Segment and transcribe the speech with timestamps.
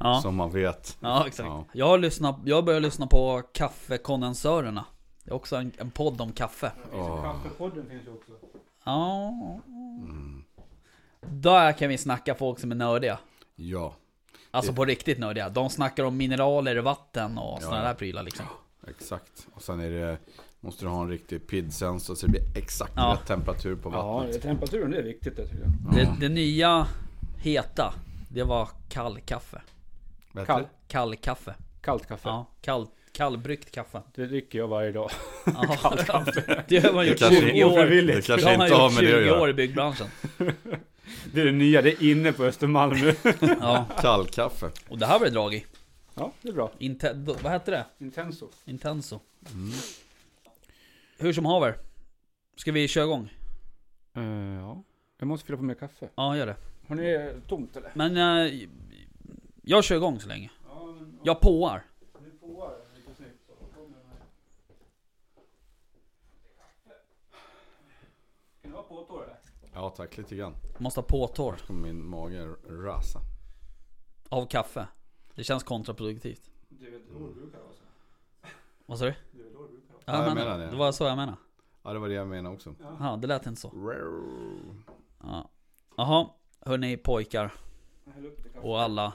[0.00, 0.96] Ja, Som man vet.
[1.00, 1.46] ja exakt.
[1.46, 1.64] Ja.
[1.72, 4.84] Jag har lyssnat, jag börjar lyssna på Kaffekondensörerna.
[5.24, 6.72] Det är också en, en podd om kaffe.
[7.22, 8.32] Kaffepodden finns ju också.
[8.84, 9.28] Ja.
[9.66, 10.44] Mm.
[11.20, 13.18] Där kan vi snacka folk som är nördiga.
[13.56, 13.94] Ja,
[14.50, 15.48] Alltså Det- på riktigt nördiga.
[15.48, 17.88] De snackar om mineraler i vatten och Ja, sådana ja.
[17.88, 18.46] där prylar liksom.
[18.88, 19.46] exakt.
[19.54, 20.18] Och sen är det,
[20.60, 23.16] måste du ha en riktig PID-sensor så det blir exakt Ja.
[23.20, 24.42] rätt temperatur på Ja, vattnet.
[24.42, 25.94] temperaturen det är viktigt det tycker jag.
[25.94, 26.86] Det, det nya
[27.38, 27.94] heta,
[28.32, 29.62] det var kallkaffe.
[30.32, 30.62] Vet Kall.
[30.62, 30.68] du?
[30.88, 31.54] Kallkaffe.
[31.80, 32.28] Kallt kaffe.
[32.28, 34.02] Ja, kall, kallbryggt kaffe.
[34.14, 35.10] Det dricker jag varje dag.
[35.46, 35.52] Ja,
[36.68, 37.86] det har man gjort kanske- 20 år.
[37.86, 39.40] Det kanske Det har man inte har med det att 20 göra.
[39.42, 40.06] år i byggbranschen.
[41.32, 43.14] Det är det nya, det är inne på Östermalm nu.
[43.60, 44.70] Ja, Kallkaffe.
[44.88, 45.66] och det här var det drag i.
[46.14, 46.70] Ja, det är bra.
[46.78, 47.84] Inte, då- vad hette det?
[47.98, 48.48] Intenso.
[48.64, 49.20] Intenso.
[49.52, 49.72] Mm.
[51.18, 51.76] Hur som haver.
[52.56, 53.32] Ska vi köra igång?
[54.16, 54.22] Eh,
[54.60, 54.82] ja.
[55.18, 56.08] Jag måste fylla på mer kaffe.
[56.14, 56.56] Ja, gör det.
[56.98, 57.90] Har ni tomt eller?
[57.94, 58.68] Men eh,
[59.62, 60.50] jag kör igång så länge.
[60.68, 61.84] Ja, men Jag påar.
[62.24, 64.16] ni provar lite snyggt så kommer den här.
[68.62, 69.36] Kan du ha påtår eller?
[69.74, 70.54] Ja tack, lite grann.
[70.78, 73.20] Måste ha påtår Kommer min mage rasa.
[74.28, 74.86] av kaffe.
[75.34, 76.50] Det känns kontraproduktivt.
[76.68, 77.82] Det är väl då det brukar vara så.
[78.86, 79.14] Vad sa du?
[79.32, 80.70] Det är väl då det brukar vara Ja, jag men, menar det.
[80.70, 81.38] det var så jag menade.
[81.82, 82.74] Ja det var det jag menade också.
[83.00, 83.70] Ja, det lät inte så.
[85.22, 85.50] Ja.
[85.96, 86.28] Jaha,
[86.64, 87.54] hörni pojkar
[88.62, 89.12] och alla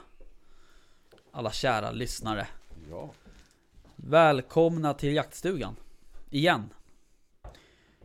[1.32, 2.46] alla kära lyssnare.
[2.90, 3.10] Ja.
[3.96, 5.76] Välkomna till jaktstugan.
[6.30, 6.70] Igen.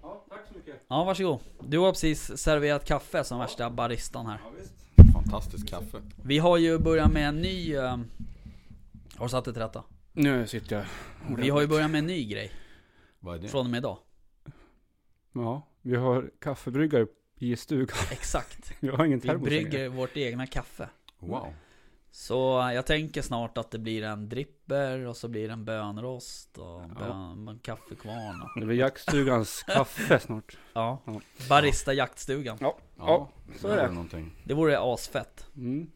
[0.01, 0.85] Ja, tack så mycket.
[0.87, 1.39] Ja, varsågod.
[1.59, 4.39] Du har precis serverat kaffe som värsta baristan här.
[4.43, 4.73] Ja, visst.
[5.13, 6.01] Fantastiskt kaffe.
[6.23, 7.75] Vi har ju börjat med en ny...
[7.75, 7.97] eh,
[9.15, 9.83] har du satt det till rätta?
[10.11, 10.85] Nu sitter jag
[11.37, 12.51] Vi har ju börjat med en ny grej.
[13.19, 13.47] Vad är det?
[13.47, 13.97] Från och med idag.
[15.31, 17.07] Ja, vi har kaffebryggare
[17.39, 17.97] i stugan.
[18.11, 18.73] Exakt.
[18.79, 19.61] Jag har ingen Vi termos längre.
[19.69, 20.89] brygger vårt egna kaffe.
[21.19, 21.53] Wow.
[22.11, 26.57] Så jag tänker snart att det blir en dripper och så blir det en bönrost
[26.57, 26.87] och Ja.
[26.99, 28.41] bön, en kaffekvarn.
[28.41, 30.57] Och, Det blir jaktstugans kaffe snart.
[30.73, 31.01] ja.
[31.05, 31.21] Ja.
[31.49, 32.57] Barista jaktstugan.
[32.61, 33.29] Ja, Ja,
[33.59, 33.91] så är det.
[33.91, 34.31] Någonting.
[34.43, 35.45] Det vore asfett.
[35.55, 35.91] Mm.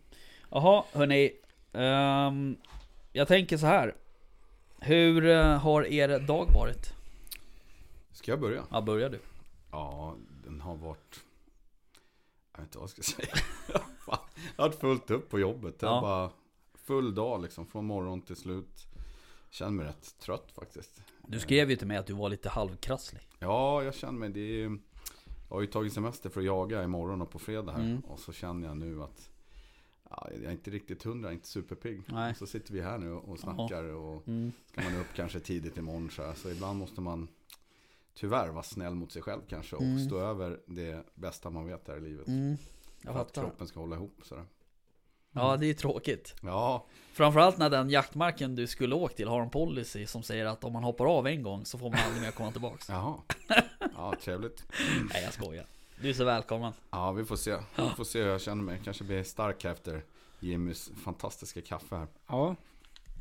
[0.51, 1.31] Jaha, hörni.
[1.73, 2.57] Ehm,
[3.13, 3.95] jag tänker så här.
[4.79, 6.93] Hur eh, har er dag varit?
[8.11, 8.63] Ska jag börja?
[8.71, 9.19] Ja, börjar du.
[9.71, 10.15] Ja,
[10.45, 11.19] den har varit...
[12.57, 13.34] Jag vet inte vad jag ska säga.
[14.56, 15.75] Jag har haft fullt upp på jobbet.
[15.81, 16.01] Jag Ja.
[16.01, 16.31] bara
[16.73, 18.88] full dag liksom, från morgon till slut.
[19.50, 21.01] Känner mig rätt trött faktiskt.
[21.28, 23.22] Du skrev ju till mig att du var lite halvkrasslig.
[23.40, 24.69] Ja, jag känner mig, det är,
[25.50, 27.79] Jag har ju tagit semester för att jaga imorgon och på fredag här.
[27.84, 28.00] Mm.
[28.00, 29.29] Och så känner jag nu att
[30.09, 32.01] ja, jag är inte riktigt hundra, inte superpigg.
[32.07, 32.35] Nej.
[32.35, 34.51] Så sitter vi här nu och snackar och Mm.
[34.72, 36.34] ska man upp kanske tidigt imorgon så här.
[36.34, 37.28] Så ibland måste man
[38.19, 40.05] tyvärr vara snäll mot sig själv kanske och Mm.
[40.05, 42.28] stå över det bästa man vet här i livet.
[42.28, 42.57] Mm.
[43.03, 44.45] För att kroppen ska hålla ihop sådär.
[45.31, 46.35] Ja, det är ju tråkigt.
[46.41, 50.63] Ja, Framförallt när den jaktmarken du skulle åka till har en policy som säger att
[50.63, 52.89] om man hoppar av en gång så får man aldrig mer komma tillbaks.
[52.89, 53.16] jaha.
[53.95, 54.63] Ja, trevligt.
[55.13, 55.66] Nej, jag skojar.
[56.01, 56.73] Du är så välkommen.
[56.89, 57.57] Ja, vi får se.
[57.75, 58.81] Vi får se hur jag känner mig.
[58.84, 60.03] Kanske blir stark efter
[60.39, 62.07] Jimmys fantastiska kaffe här.
[62.28, 62.55] Ja,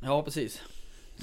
[0.03, 0.63] Ja, precis.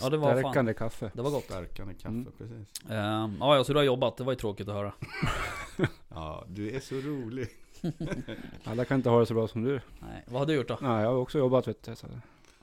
[0.02, 0.40] Ja, det var fan.
[0.40, 1.12] stärkande kaffe.
[1.14, 1.44] Det var gott.
[1.44, 2.26] Stärkande kaffe, Mm.
[2.38, 2.90] precis.
[2.90, 4.18] Ehm, ja, ja, så du har jobbat.
[4.18, 4.94] Det var ju tråkigt att höra.
[6.10, 7.48] Ja, du är så rolig.
[8.64, 9.72] Alla kan inte ha det så bra som du.
[10.00, 10.78] Nej, vad har du gjort då?
[10.82, 11.96] Nej, jag har också jobbat vet du.
[11.96, 12.08] Så.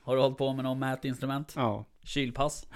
[0.03, 1.53] Har du hållit på med något mätinstrument?
[1.55, 2.67] Ja, Kylpass?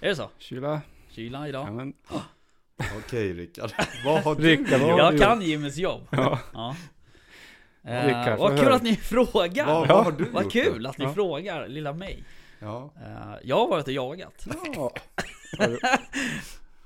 [0.00, 0.30] Är det så?
[0.38, 0.80] kyla.
[1.10, 1.72] Kyla Ja, idag?
[1.74, 1.94] men,
[2.98, 3.70] Okej Rickard,
[4.04, 6.06] vad har du Rickard, vad har Jag du kan Jimmys jobb.
[6.10, 6.38] Ja.
[6.52, 6.76] Ja.
[7.82, 8.74] Rickard, Eh, få vad kul höra.
[8.74, 9.66] att ni frågar!
[9.66, 9.94] Vad, Ja.
[9.94, 10.90] vad har du Vad gjort kul då?
[10.90, 11.12] att ni Ja.
[11.14, 12.24] frågar, lilla mig.
[12.64, 14.46] Ja, Eh, jag har varit och jagat.
[14.74, 14.92] Ja.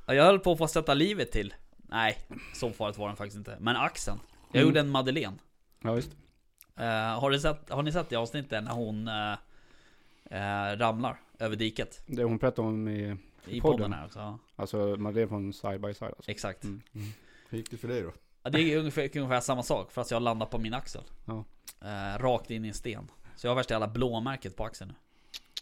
[0.07, 1.55] Ja, Jag höll på att få sätta livet till.
[1.77, 2.19] Nej,
[2.55, 3.57] så farligt var den faktiskt inte.
[3.61, 4.19] Men axeln.
[4.53, 4.69] Jag Mm.
[4.69, 5.37] gjorde en Madeleine.
[5.83, 6.11] ja, visst.
[6.77, 12.03] Eh, har, du sett, har ni sett det avsnittet när hon eh, ramlar över diket?
[12.07, 13.17] Det hon pratade om i,
[13.47, 13.79] I Podden.
[13.79, 14.39] podden här också.
[14.57, 16.31] Alltså Madeleine från Side by Side alltså.
[16.31, 16.65] exakt.
[16.65, 16.83] Mm.
[17.49, 18.13] hur gick det för dig då?
[18.43, 21.03] Ja, det är ungefär, ungefär samma sak fast jag landar på min axel.
[21.25, 21.45] Ja.
[22.19, 23.11] Rakt in i en sten.
[23.37, 24.95] Så jag har värsta jävla blåmärket på axeln nu.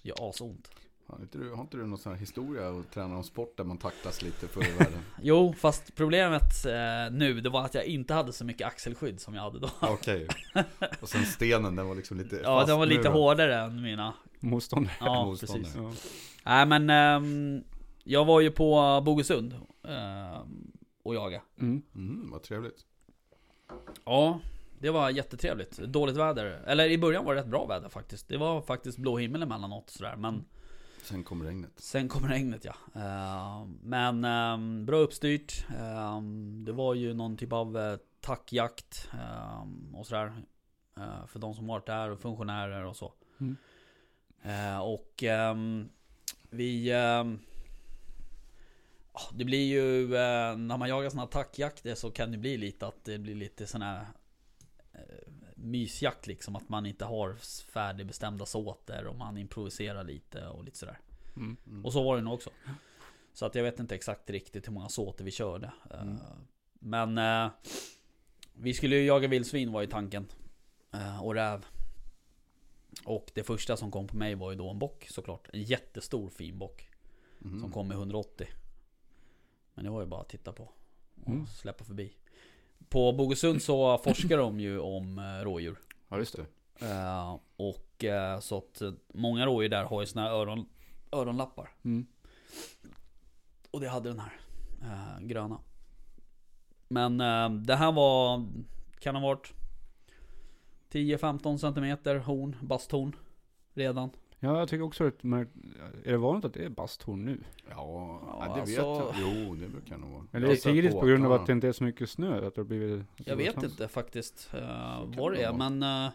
[0.07, 0.71] Gör asont.
[1.07, 3.65] Har inte du, har inte du någon sån här historia och träna någon sport där
[3.65, 4.99] man taktas lite förr i världen?
[5.23, 6.73] Jo, fast problemet eh,
[7.13, 9.71] nu det var att jag inte hade så mycket axelskydd som jag hade då.
[9.81, 10.29] Okej.
[11.01, 13.23] Och sen stenen, den var liksom lite Ja, den var lite fastmurad.
[13.23, 14.15] hårdare än mina.
[14.41, 14.95] Motståndare.
[15.01, 15.73] Ja, Motståndare.
[15.73, 15.77] precis.
[16.05, 16.11] Ja.
[16.45, 17.65] Nej men, ehm,
[18.05, 19.55] jag var ju på Bogesund
[19.89, 21.43] ehm, och jaga.
[21.61, 21.83] Mm.
[21.95, 22.79] Mm, vad trevligt.
[24.05, 24.41] Ja,
[24.81, 25.77] det var jättetrevligt.
[25.79, 26.45] Dåligt väder.
[26.45, 28.29] Eller i början var det rätt bra väder faktiskt.
[28.29, 30.17] Det var faktiskt blå himmel emellanåt sådär.
[30.17, 30.45] Men
[31.03, 31.71] Sen kom regnet.
[31.77, 32.75] sen kom regnet ja.
[33.01, 35.67] Ehm, men ehm, bra uppstyrt.
[35.79, 40.33] Ehm, det var ju någon typ av uh, tackjakt ehm, och sådär.
[40.97, 43.13] Eh, för de som varit där och funktionärer och så.
[43.41, 43.57] Mm.
[44.43, 45.25] Eh, och
[46.51, 46.89] vi...
[49.15, 50.05] ja, det blir ju...
[50.17, 53.67] eh, när man jagar såna attackjakter så kan det bli lite att det blir lite
[53.67, 54.01] sån här...
[54.01, 54.07] eh,
[55.57, 56.57] mysjakt liksom.
[56.57, 57.35] Att man inte har
[57.73, 60.99] färdigbestämda såter och man improviserar lite och lite sådär.
[61.37, 61.85] Mm.
[61.85, 62.51] Och så var det nog också.
[63.33, 65.73] Så att jag vet inte exakt riktigt hur många såter vi körde.
[65.91, 66.17] Eh, Mm.
[66.79, 67.51] Men eh,
[68.55, 70.27] vi skulle ju jaga vildsvin var ju tanken.
[70.93, 71.67] Eh, och räv.
[73.05, 75.49] Och det första som kom på mig var ju då en bock såklart.
[75.53, 76.89] En jättestor fin bock.
[77.39, 77.61] Mhm.
[77.61, 78.47] Som kom med 180.
[79.75, 80.73] Men det var ju bara att titta på.
[81.25, 81.47] Och Mm.
[81.47, 82.13] släppa förbi.
[82.89, 85.79] På Bogesund så forskar de ju om eh, rådjur.
[86.09, 86.47] Ja, just det.
[86.87, 88.83] Eh, och eh, så att
[89.15, 90.67] många rådjur där har ju såna här öron,
[91.13, 91.71] öronlappar.
[91.85, 92.07] Mm.
[93.71, 94.33] Och det hade den här
[94.83, 95.59] eh, gröna.
[96.89, 97.19] Men
[97.67, 98.47] det här var,
[98.99, 99.53] kan ha varit
[100.91, 103.17] 10-15 centimeter horn, basthorn.
[103.75, 104.11] Redan.
[104.41, 105.41] Ja, jag tycker också att men,
[106.05, 107.41] är det vanligt att det är basthorn nu?
[107.71, 108.77] Ja, Ja, ja, det alltså-
[109.11, 109.45] vet jag.
[109.47, 110.23] Jo, det brukar nog vara.
[110.33, 112.11] Eller är har det sett tidigt på grund av att det inte är så mycket
[112.11, 112.47] snö?
[112.47, 113.01] Att det har blivit...
[113.01, 115.69] att det Jag vet inte faktiskt uh, kan vad det är vara.
[115.71, 116.11] men uh,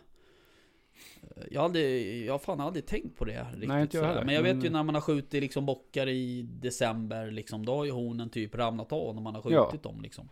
[1.51, 4.07] jag, hade, jag har fan aldrig tänkt på det riktigt inte jag sådär.
[4.07, 7.65] heller, Men jag vet men- ju när man har skjutit liksom bockar i december liksom,
[7.65, 9.65] Då har ju hornen typ ramlat av när man har Ja.
[9.65, 10.29] skjutit dem liksom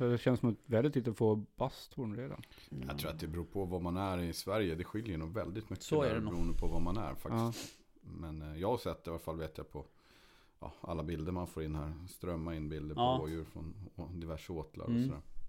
[0.00, 2.42] Så det känns som att väldigt lite får basthorn redan.
[2.88, 4.74] Jag tror att det beror på vad man är i Sverige.
[4.74, 6.32] Det skiljer nog väldigt mycket Så är det nog.
[6.32, 7.78] beroende på vad man är faktiskt.
[8.02, 8.10] Ja.
[8.20, 9.84] Men eh, jag har sett det i alla fall vet jag på
[10.60, 11.92] ja, alla bilder man får in här.
[12.08, 13.16] Strömma in bilder Ja.
[13.18, 15.04] på rådjur från diverse åtlar och Mm.
[15.04, 15.20] sådär.
[15.22, 15.40] Ja,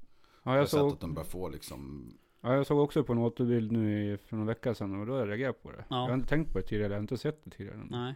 [0.44, 2.12] Jag har jag sett såg, att de börjar få liksom
[2.42, 5.14] ja, jag såg också på en återbild nu i, för några veckor sedan och då
[5.14, 5.86] reagerade jag på det.
[5.90, 5.96] Ja.
[6.02, 7.88] Jag har inte tänkt på det tidigare, jag har inte sett det tidigare.
[7.90, 8.16] Nej,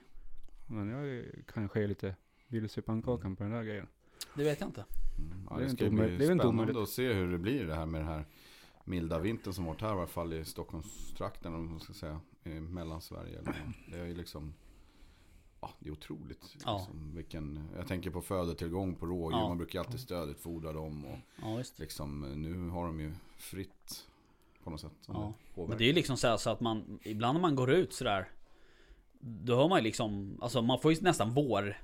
[0.68, 2.16] Men jag kanske är lite
[2.48, 3.88] vilse i pannkakan på den där grejen.
[4.34, 4.86] Det vet jag inte
[5.18, 6.78] Mm, Ja, Det är det inte ska bli det är inte spännande omöjligt.
[6.78, 8.26] att se hur det blir det här med den här
[8.84, 12.20] milda vintern som varit här i alla fall i Stockholmstrakten om man ska säga.
[12.44, 13.40] I Mellansverige.
[13.92, 14.54] Det är ju liksom
[15.62, 16.56] Ja, det är otroligt.
[16.66, 16.78] Ja.
[16.78, 19.40] Liksom, vilken, jag tänker på födotillgång på rådjur.
[19.40, 19.48] Ja.
[19.48, 21.06] Man brukar ju alltid stödutfodra dem.
[21.06, 24.06] Och Ja visst liksom, nu har de ju fritt
[24.64, 24.92] på något sätt.
[25.08, 25.34] Ja.
[25.56, 27.72] det Men det är ju liksom så, här, så att man Ibland när man går
[27.72, 28.30] ut sådär
[29.20, 31.78] Då hör man ju liksom Alltså man får ju nästan vår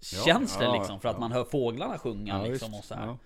[0.00, 1.20] Känslor Ja, liksom för att ja.
[1.20, 3.06] man hör fåglarna sjunga liksom och så här.
[3.06, 3.16] Ja.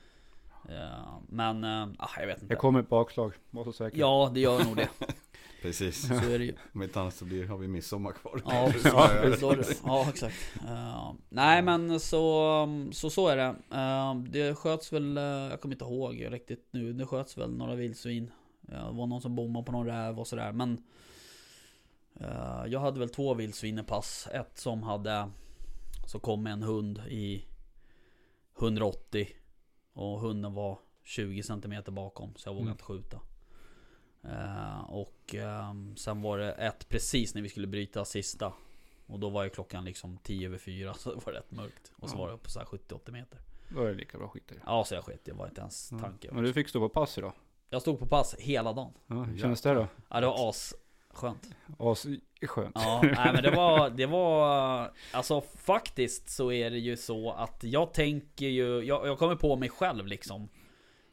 [1.29, 1.88] Men, äh,
[2.21, 3.99] jag vet inte Det kommer ett bakslag, var så säker.
[3.99, 4.88] Ja det gör nog det,
[5.62, 6.09] Precis.
[6.09, 8.41] så är det ju Om inte annat så blir, har vi midsommar kvar.
[8.47, 9.56] Ja, Så Ja, det.
[9.56, 10.11] det.
[10.11, 10.35] exakt
[10.69, 15.75] Eh, Nej men så, så så är det Eh, Det sköts väl, eh, jag kommer
[15.75, 18.31] inte ihåg riktigt nu Det sköts väl några vildsvin
[18.61, 20.82] Det var någon som bommade på någon räv och sådär men
[22.21, 25.31] eh, Jag hade väl två vildsvin i pass Ett som hade
[26.06, 27.44] Så kom en hund i
[28.58, 29.28] 180
[29.92, 32.72] Och hunden var 20 cm bakom så jag vågade Mm.
[32.72, 33.20] inte skjuta
[34.22, 38.52] Eh, Och ehm, sen var det ett precis när vi skulle bryta sista
[39.06, 42.11] Och då var ju klockan liksom 10 över 4 så det var rätt mörkt Och
[42.11, 42.20] så Ja.
[42.20, 44.61] var det på så här 70-80 meter Då är det lika bra skit i det.
[44.66, 47.18] Ja så jag sket, det var inte ens tanke Men du fick stå på pass
[47.18, 47.32] idag.
[47.70, 49.87] Jag stod på pass hela dagen Ja, hur kändes det då?
[50.11, 50.75] Ja det var as
[51.14, 52.06] skönt As
[52.47, 52.73] skönt.
[52.75, 57.64] Ja, nej men det var, det var Alltså faktiskt så är det ju så att
[57.64, 60.49] jag tänker ju Jag, jag kommer på mig själv liksom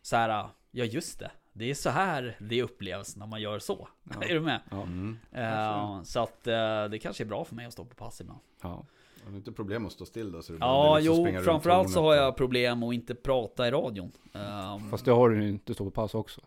[0.01, 3.87] så här, ja just det Det är så här det upplevs när man gör så
[4.03, 4.23] Ja.
[4.29, 4.59] Är du med?
[4.71, 4.81] Ja.
[4.81, 5.17] Mm.
[5.31, 8.39] Eh, så att eh, det kanske är bra för mig att stå på pass ibland
[8.61, 8.85] ja.
[9.23, 10.41] Har du inte problem att stå still då?
[10.41, 14.11] Så Ja, så jo, framförallt så har jag problem att inte prata i radion.
[14.33, 16.41] Ehm, Fast det har du ju inte stå på pass också.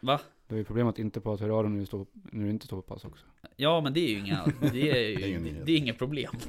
[0.00, 0.20] Va?
[0.48, 2.76] Det är ju problem att inte prata radion när du, står, när du inte står
[2.76, 3.24] på pass också.
[3.56, 6.32] Ja, men det är ju inga, det är, ju, det, är inget problem.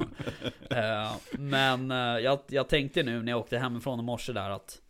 [0.72, 4.82] Eh, men eh, jag, jag tänkte nu när jag åkte hemifrån i morse där att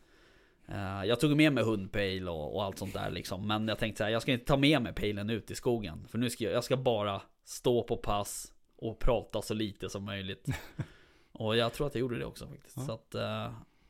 [0.68, 3.48] eh, jag tog med mig hundpejl och, och allt sånt där liksom.
[3.48, 6.08] Men jag tänkte så här, jag ska inte ta med mig pejlen ut i skogen.
[6.08, 10.04] För nu ska jag, jag ska bara stå på pass och prata så lite som
[10.04, 10.48] möjligt.
[11.32, 12.78] och jag tror att jag gjorde det också faktiskt.
[12.78, 12.84] Ja.
[12.84, 13.14] Så att,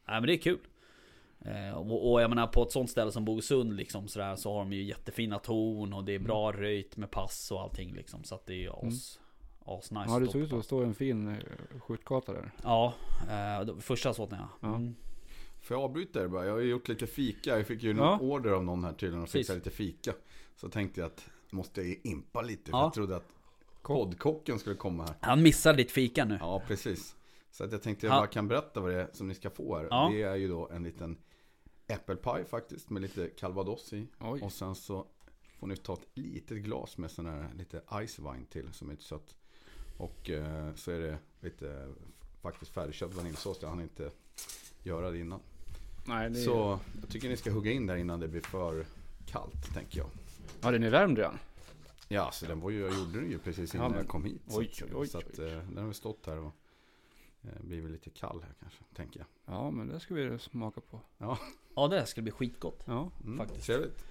[0.07, 0.59] nej men det är kul.
[1.46, 4.60] Eh, och, och jag menar på ett sånt ställe som Bogesund liksom sådär så har
[4.60, 8.24] de ju jättefina torn och det är bra röjt med pass och allting liksom.
[8.24, 9.19] Så att det är ju as,
[9.65, 12.51] as nice ja, det att såg stå ut att stå en fin eh, skjutgata där.
[12.63, 12.93] Ja,
[13.29, 14.48] eh, första såten ja.
[14.69, 14.75] Ja.
[14.75, 14.96] Mm.
[15.62, 16.46] Får jag avbryta er bara?
[16.46, 17.58] Jag har ju gjort lite fika.
[17.58, 18.19] Jag fick ju en Ja.
[18.19, 20.13] order av någon här tydligen att fixa lite fika.
[20.55, 22.72] Så tänkte jag att måste jag impa lite.
[22.72, 22.84] För Ja.
[22.84, 23.27] jag trodde att
[23.81, 25.15] poddkocken skulle komma här.
[25.22, 26.38] Han missar ditt fika nu.
[26.41, 27.15] Ja, precis.
[27.51, 28.19] Så att jag tänkte jag Ja.
[28.19, 29.88] bara kan berätta vad det är som ni ska få här.
[29.89, 30.10] Ja.
[30.13, 31.17] Det är ju då en liten
[31.89, 34.08] äppelpaj faktiskt med lite calvados i.
[34.19, 34.41] Oj.
[34.41, 35.05] Och sen så
[35.60, 38.91] får ni ta ett litet glas med sån här lite ice wine till som är
[38.91, 39.36] lite sött.
[39.98, 41.93] Och eh, så är det lite
[42.41, 43.58] faktiskt färdigköpt vaniljsås.
[43.62, 44.12] Jag hann inte
[44.84, 45.39] göra det innan.
[46.05, 46.43] Nej, det är...
[46.46, 48.86] Så jag tycker ni ska hugga in där innan det blir för
[49.25, 50.10] kallt tänker jag.
[50.62, 51.38] Ja, den är värmd redan.
[52.08, 54.24] Ja, så den var ju, jag gjorde den ju precis innan Ja, men- jag kom
[54.25, 54.41] hit.
[54.48, 56.51] oj, så, oj, oj, så att, eh, den har stått här och
[57.43, 59.55] eh, blivit lite kall här kanske, tänker jag.
[59.55, 61.01] Ja, men det ska vi smaka på.
[61.17, 61.38] Ja
[61.88, 62.84] det ska bli skitgott.
[62.86, 63.12] Ja.
[63.24, 63.65] Mm, Faktiskt.
[63.65, 64.05] Trevligt.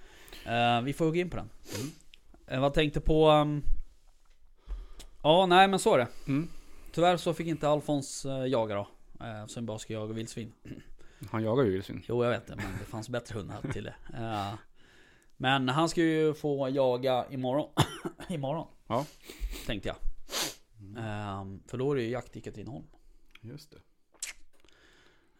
[0.45, 1.49] Eh, vi får hugga in på den.
[1.75, 1.91] Mm.
[2.47, 3.29] Eh, vad tänkte på...
[3.29, 3.63] ehm,
[5.23, 6.07] ja, nej men så är det.
[6.27, 6.49] Mm.
[6.91, 8.87] Tyvärr så fick inte Alfons uh, jaga då.
[9.25, 10.53] Uh, som bara ska jaga vildsvin.
[11.31, 12.03] Han jagar ju vildsvin.
[12.07, 13.95] Jo jag vet det, men det fanns bättre hundar till det.
[14.13, 14.53] Eh,
[15.37, 17.69] men han ska ju få jaga imorgon.
[18.29, 18.67] imorgon.
[18.87, 19.05] Ja.
[19.65, 19.97] Tänkte jag.
[20.97, 22.85] Ehm, för då är det ju jakt i Katrineholm.
[23.41, 23.77] Just det.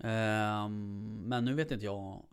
[0.07, 2.23] Ehm, men nu vet inte jag.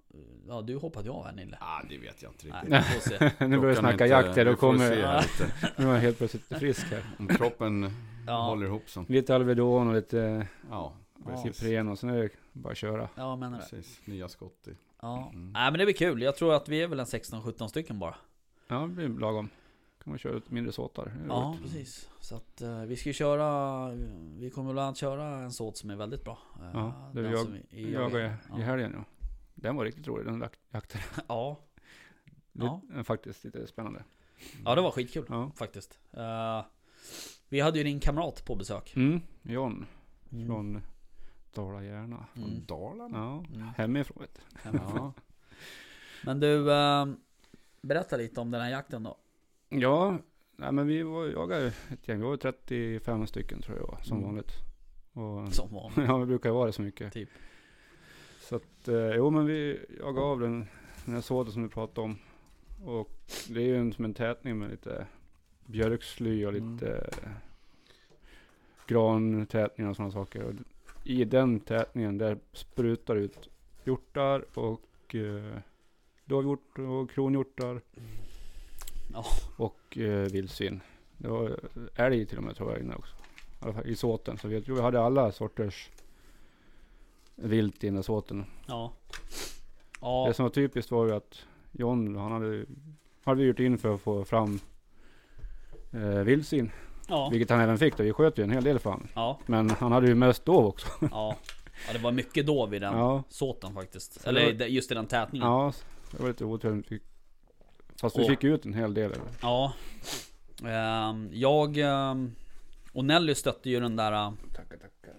[0.49, 1.57] Ja du hoppade ju av här Nille.
[1.61, 2.97] Ah, det vet jag inte Nej, riktigt.
[2.97, 3.47] vi får se.
[3.47, 4.45] nu börjar vi snacka inte- jakt här.
[4.45, 4.91] Då kommer...
[5.77, 7.05] Nu är han helt plötsligt frisk här.
[7.19, 7.91] Om kroppen
[8.27, 8.43] Ja.
[8.47, 9.07] håller ihop som...
[9.09, 10.93] Lite Alvedon och lite Ja,
[11.25, 11.25] Ja.
[11.43, 11.63] precis.
[11.63, 13.09] Ipren och sen är det bara att köra.
[13.15, 13.65] Ja jag menar det.
[13.71, 14.01] precis.
[14.07, 14.77] Nya skott i.
[15.01, 15.31] Ja.
[15.35, 15.53] Mm.
[15.53, 16.23] Nej men det blir kul.
[16.23, 18.15] Jag tror att vi är väl en 16-17 stycken bara.
[18.69, 19.49] Ja, det blir lagom.
[20.07, 21.13] Kan man köra ut mindre såtar.
[21.29, 21.63] Ja roligt.
[21.63, 22.11] precis.
[22.21, 23.91] Så att eh, vi ska ju köra.
[24.39, 26.39] Vi kommer bland annat köra en såt som är väldigt bra.
[26.63, 28.57] Eh, Ja, det den jag- vi- Jag jagade i ja.
[28.57, 29.05] helgen ja.
[29.55, 31.01] Den var riktigt rolig, den jak- jakten.
[31.29, 31.59] Ja.
[32.53, 32.81] Ja.
[32.89, 34.05] Lite, faktiskt lite spännande.
[34.65, 35.51] ja det var skitkul Ja.
[35.57, 35.99] faktiskt.
[36.13, 36.65] Eh,
[37.49, 38.97] vi hade ju din kamrat på besök.
[38.97, 39.87] Mm, John
[40.33, 40.47] Mm.
[40.47, 40.81] från
[41.55, 42.27] Dala-Järna.
[42.35, 42.65] Från Mm.
[42.67, 43.19] Dalarna?
[43.19, 43.69] Ja, Mm.
[43.77, 44.27] hemifrån.
[44.63, 45.13] Hemifrån.
[46.25, 47.07] Men du, eh,
[47.81, 49.17] berätta lite om den här jakten då.
[49.69, 50.19] Ja,
[50.57, 52.19] nej, men vi var, jagade ett gäng.
[52.21, 54.27] Vi var 35 stycken tror jag som Mm.
[54.29, 54.53] vanligt.
[55.13, 56.09] Och, Som vanligt.
[56.09, 57.13] ja, vi brukar ju vara det så mycket.
[57.13, 57.29] Typ.
[58.41, 60.67] Så att, eh, jo men vi jagade av den,
[61.05, 62.19] den här såten som vi pratade om.
[62.85, 63.11] Och
[63.49, 65.07] det är ju en, som en tätning med lite
[65.67, 66.73] björksly och Mm.
[66.73, 67.31] lite eh,
[68.87, 70.43] grantätningar och sådana saker.
[70.43, 70.53] Och
[71.05, 73.49] I den tätningen där sprutar ut
[73.85, 75.59] hjortar och eh,
[76.25, 77.81] dovhjort och kronhjortar
[79.57, 80.81] Och eh, vildsvin.
[81.19, 81.61] Det var
[81.95, 83.15] älg till och med tror jag inne också.
[83.17, 84.39] I alla fall i såten.
[84.39, 85.91] Så vi, jag tror vi hade alla sorters
[87.35, 88.45] vilt i den där såten.
[88.67, 88.93] Ja.
[90.01, 90.25] Ja.
[90.29, 91.43] Det som var typiskt var ju att
[91.73, 92.65] John, han hade,
[93.25, 94.61] hade vi gjort in för att få fram
[95.93, 96.71] eh, vildsvin.
[97.09, 97.29] Ja.
[97.33, 98.03] Vilket han även fick då.
[98.05, 99.09] Vi sköt ju en hel del för honom.
[99.15, 99.39] Ja.
[99.47, 100.89] Men han hade ju mest dov också.
[101.01, 101.37] Ja.
[101.87, 103.23] Ja det var mycket dov i den Ja.
[103.29, 104.27] såten faktiskt.
[104.27, 105.49] Eller just i den tätningen.
[105.49, 105.73] Ja,
[106.11, 107.03] det var lite oturligt.
[107.97, 108.29] Vi- Fast vi Åh.
[108.29, 109.13] fick ut en hel del.
[109.43, 109.73] Ja.
[110.65, 112.33] Ehm, jag ehm,
[112.93, 115.15] och Nelly stötte ju den där uh, Tackar, tackar.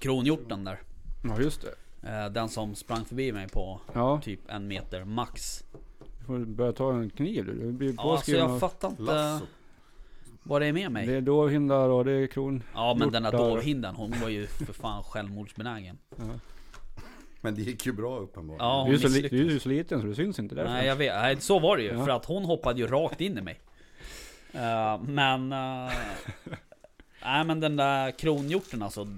[0.00, 0.80] kronhjorten där.
[1.24, 2.08] Ja, just det.
[2.08, 5.64] Eh, den som sprang förbi mig på Ja, typ en meter max.
[6.18, 7.52] du får börja ta en kniv du.
[7.54, 9.46] Du blir Ja, alltså jag fattar inte Lasso.
[10.42, 11.06] vad det är med mig.
[11.06, 12.62] det är dovhindar och det är kron.
[12.74, 13.48] Ja men den där hjortar.
[13.50, 15.98] dovhindern hon var ju för fan självmordsbenägen.
[16.16, 16.24] Ja.
[17.40, 18.66] Men det gick ju bra uppenbarligen.
[18.66, 19.30] Ja, Du, är hon så li- misslyckades.
[19.40, 20.72] du är ju så liten så du syns inte därför.
[20.72, 21.92] Nej jag vet, nej, så var det ju.
[21.92, 22.04] Ja.
[22.04, 23.60] För att hon hoppade ju rakt in i mig.
[24.52, 25.52] Eh, men...
[25.52, 25.92] eh,
[27.22, 29.08] nej men den där kronhjorten alltså.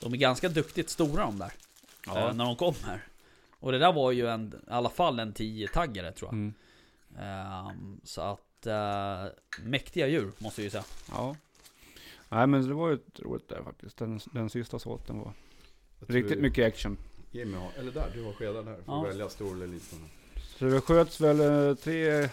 [0.00, 1.52] De är ganska duktigt stora de där.
[2.06, 2.28] Ja.
[2.28, 3.04] eh, när de kommer.
[3.60, 6.32] Och det där var ju en, i alla fall en 10-taggare tror jag.
[6.34, 6.54] Mm.
[7.20, 8.66] Ehm, så att...
[8.66, 9.24] eh,
[9.62, 10.84] mäktiga djur måste jag ju säga.
[11.10, 11.36] Ja.
[12.28, 13.96] Nej men det var ju ett roligt där faktiskt.
[13.96, 15.32] Den, den sista såten var
[16.00, 16.96] riktigt mycket action.
[17.30, 18.74] Jimmy har, eller där, du har skedar här.
[18.74, 19.02] Får Ja.
[19.02, 19.98] välja stor eller liten.
[20.36, 22.28] Så det sköts väl eh, tre,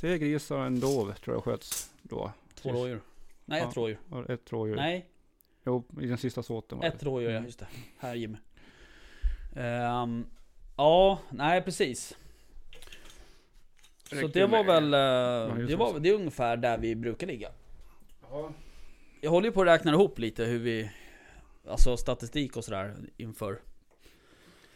[0.00, 2.32] tre grisar och en dov tror jag sköts då.
[2.54, 3.00] Två rådjur.
[3.44, 3.82] Nej ett Ja.
[3.82, 4.30] rådjur.
[4.30, 4.76] Ett rådjur.
[4.76, 5.06] Nej,
[5.66, 7.06] Jo, i den sista såten var ett det.
[7.06, 7.44] rådjur ja, Mm.
[7.46, 7.66] just det.
[7.98, 8.36] Här Jimmy.
[9.56, 10.26] Ehm,
[10.76, 12.16] ja, nej precis.
[14.08, 14.84] Så Räcker det var väl...
[14.94, 17.48] eh, det, var, det är ungefär där vi brukar ligga.
[18.30, 18.52] Ja.
[19.20, 20.90] Jag håller ju på att räkna ihop lite hur vi...
[21.68, 23.60] Alltså statistik och sådär inför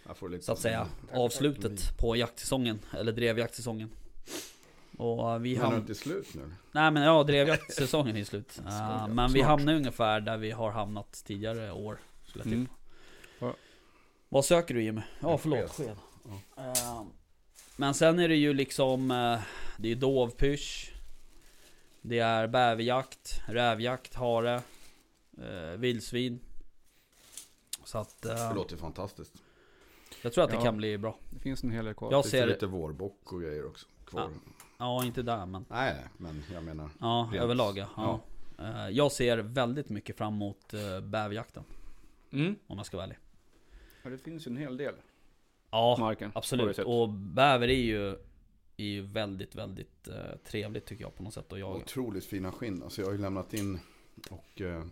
[0.06, 2.78] Jag får lite så att säga avslutet på jaktsäsongen.
[2.98, 3.90] Eller drevjaktsäsongen.
[4.98, 6.52] Och eh, vi Men är det ham- inte slut nu?
[6.72, 8.50] Nej men ja, drevjaktsäsongen är slut.
[8.52, 9.08] Skojar.
[9.08, 11.98] men vi hamnar ungefär där vi har hamnat tidigare år.
[12.24, 12.52] Skulle jag.
[12.52, 12.68] Mm.
[14.28, 15.00] Vad söker du Jimmy?
[15.20, 15.86] Ja En förlåt, sked.
[15.86, 15.96] sked.
[16.56, 17.02] Eh,
[17.76, 19.40] Men sen är det ju liksom eh,
[19.78, 20.92] Det är dovpysch
[22.02, 24.62] Det är bäverjakt, rävjakt, hare
[25.76, 26.40] Vildsvin
[27.88, 29.42] Så att eh, Det låter fantastiskt.
[30.22, 30.62] Jag tror att det Ja.
[30.62, 32.12] kan bli bra Det finns en hel del kvar.
[32.12, 34.30] Jag Finns ser det lite vårbock och grejer också kvar?
[34.78, 36.90] Ja inte där men Nej, men jag menar.
[37.00, 37.42] Ja Rent.
[37.44, 38.20] överlag ja, ja.
[38.64, 41.64] Eh, Jag ser väldigt mycket fram emot uh, bäverjakten
[42.30, 42.56] Mm.
[42.66, 43.18] Om jag ska vara ärlig
[44.02, 44.94] Ja, det finns ju en hel del
[45.70, 46.32] Ja marken.
[46.34, 48.08] Absolut, och bäver är ju,
[48.76, 51.76] är ju väldigt, väldigt eh, trevligt tycker jag på något sätt att jaga.
[51.80, 52.82] Otroligt fina skinn.
[52.82, 53.80] Alltså jag har ju lämnat in
[54.30, 54.84] och eh,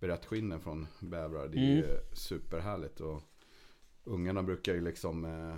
[0.00, 1.48] berett skinnen från bävrar.
[1.48, 3.00] Det är ju superhärligt.
[3.00, 3.22] Och
[4.04, 5.56] ungarna brukar ju liksom eh,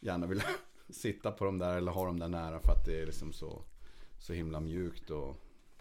[0.00, 0.44] gärna vilja
[0.88, 3.62] sitta på dem där eller ha dem där nära för att det är liksom så,
[4.18, 5.36] så himla mjukt och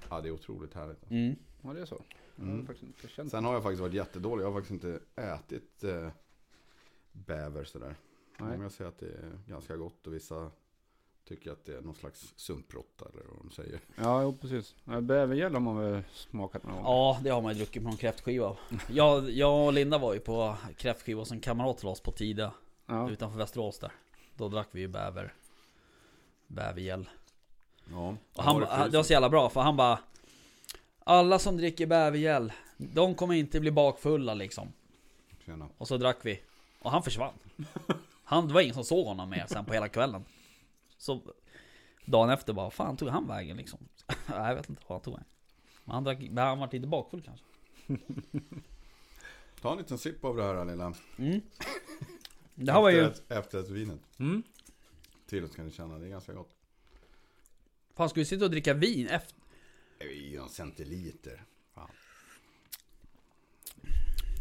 [0.10, 1.12] ja, det är otroligt härligt.
[1.12, 1.36] Mm.
[1.62, 2.03] Ja, det är så.
[2.36, 3.29] Jag har Mm.
[3.29, 4.43] Sen har jag faktiskt varit jättedålig.
[4.43, 6.10] Jag har faktiskt inte ätit eh,
[7.12, 7.96] bäver sådär.
[8.39, 8.58] Nej.
[8.58, 10.51] Många säger att det är ganska gott och vissa
[11.32, 13.80] tycker att det är någon slags sumpråtta eller vad de säger.
[13.96, 14.76] Ja, jo, precis.
[15.02, 16.84] Bävergäll har man väl smakat någon gång?
[16.84, 18.58] Ja, det har man ju druckit på någon kräftskiva.
[18.90, 22.54] Jag, jag och Linda var ju på kräftskiva en kamrat till oss på Tida.
[22.86, 23.10] Ja.
[23.10, 23.92] Utanför Västerås där.
[24.36, 25.34] Då drack vi ju bäver.
[26.48, 27.10] Bävergäll.
[27.92, 28.60] Ja, Och han,
[28.92, 30.00] det var så jävla bra för han bara
[31.04, 34.74] Alla som dricker bävergäll De kommer inte bli bakfulla liksom
[35.46, 35.70] Tjena.
[35.78, 36.42] Och så drack vi
[36.82, 37.34] Och han försvann
[38.24, 40.26] han, Det var ingen som såg honom mer sen på hela kvällen
[41.01, 41.22] Så
[42.05, 43.79] Dagen efter bara, fan tog han vägen liksom?
[44.08, 44.15] Nej,
[44.48, 45.27] jag vet inte vad han tog vägen
[45.86, 47.46] Men han drack, men han var lite bakfull kanske
[49.62, 50.93] Ta en liten sipp av det här lilla.
[51.17, 51.41] mm.
[52.55, 54.00] Det här var ju Efterrätt- Efterrättsvinet.
[54.20, 54.43] Mm.
[55.27, 56.55] Till så kan ni känna, det är ganska gott.
[57.96, 59.36] Fan ska vi sitta och dricka vin efter?
[60.13, 61.43] Ju en centiliter.
[61.74, 61.89] Fan.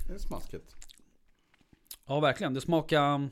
[0.08, 0.76] Det är smaskigt.
[2.06, 3.28] Ja verkligen, det smakar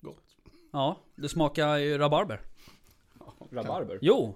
[0.00, 0.36] Gott.
[0.70, 2.42] Ja, det smakar ju rabarber
[3.50, 3.98] Rabarber?
[4.02, 4.34] Jo!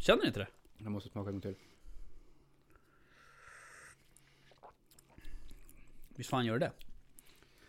[0.00, 0.48] Känner ni inte det?
[0.78, 1.54] Jag måste smaka en till.
[6.08, 6.72] Visst fan gör det det?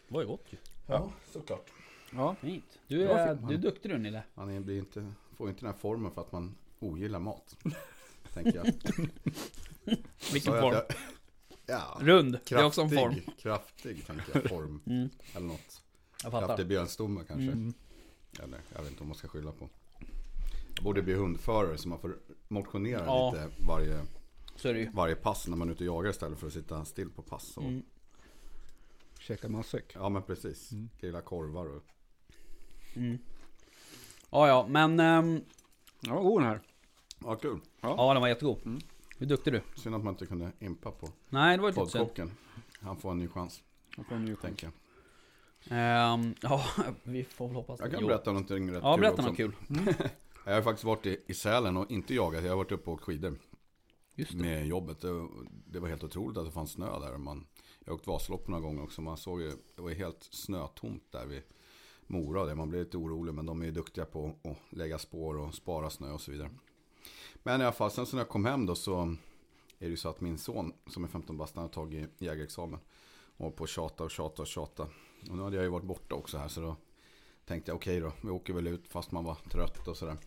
[0.08, 1.70] Det var ju gott ju Ja, såklart.
[2.12, 2.36] Ja.
[2.42, 2.80] Fint.
[2.88, 4.24] Du Bra är, film, du är duktig du Nille.
[4.34, 7.58] Man blir inte, får inte den här formen för att man ogillar mat.
[8.34, 8.66] tänker jag.
[10.34, 10.66] Vilken form?
[10.76, 10.98] att jag-
[11.66, 11.98] Ja.
[12.02, 12.40] Rund.
[12.50, 13.14] Det är också en form.
[13.14, 14.82] Kraftig, kraftig tänker jag, form.
[14.86, 15.82] Mm, Eller något.
[16.24, 16.48] jag fattar.
[16.48, 17.44] Kraftig björnstomme kanske.
[17.52, 17.74] Mm.
[18.44, 19.70] Eller jag vet inte vad man ska skylla på.
[20.84, 22.18] Borde bli hundförare så man får
[22.48, 23.32] motionera Ja.
[23.32, 24.02] lite varje,
[24.56, 24.90] Så är det ju.
[24.94, 27.58] varje pass när man är ute och jagar istället för att sitta still på pass.
[27.58, 27.84] Och, Mm.
[29.20, 29.92] Käka matsäck.
[29.96, 30.72] Ja men precis.
[30.72, 30.90] Mm.
[31.00, 31.84] Grilla korvar och...
[32.96, 33.18] Mm.
[34.32, 35.00] Ja, ja, men...
[35.00, 35.42] ehm,
[36.00, 36.62] Ja, god den här.
[37.24, 37.60] Ja kul.
[37.82, 38.60] ja, den var jättegod.
[38.66, 38.80] Mm.
[39.18, 39.62] Hur duktig du?
[39.76, 42.32] Synd att man inte kunde impa på Nej, det var ju poddkocken.
[42.80, 43.64] Han får en ny chans,
[43.98, 44.64] Jag får en ny chans.
[45.70, 46.66] Ehm, ja,
[47.04, 48.08] vi får väl hoppas Jag kan Jo.
[48.08, 49.28] berätta någonting rätt Ja, kul berätta också.
[49.28, 49.54] något kul.
[50.46, 52.44] Jag har faktiskt varit i, i Sälen och inte jagat.
[52.44, 53.38] Jag har varit uppe och åkt skidor
[54.34, 55.02] med jobbet.
[55.02, 55.28] Det,
[55.66, 57.18] det var helt otroligt att det fanns snö där.
[57.18, 57.46] Man,
[57.80, 59.02] jag har åkt Vasalopp några gånger också.
[59.02, 61.42] Man såg ju, det var helt snötomt där vid
[62.08, 62.46] Mora.
[62.46, 62.56] Där.
[62.56, 65.90] Man blev lite orolig men de är ju duktiga på att lägga spår och spara
[65.90, 66.50] snö och så vidare.
[67.44, 69.02] Men i alla fall, sen så när jag kom hem då så
[69.80, 72.80] är det ju så att min son som är 15 bast, har tagit jägarexamen.
[73.38, 74.84] Och på att tjata och tjata och tjata.
[75.30, 76.76] Och nu hade jag ju varit borta också här så då
[77.46, 80.18] tänkte jag okej då, vi åker väl ut fast man var trött och sådär.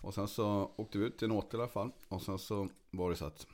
[0.00, 1.92] Och sen så åkte vi ut till en åter i alla fall.
[2.08, 3.46] Och sen så var det så att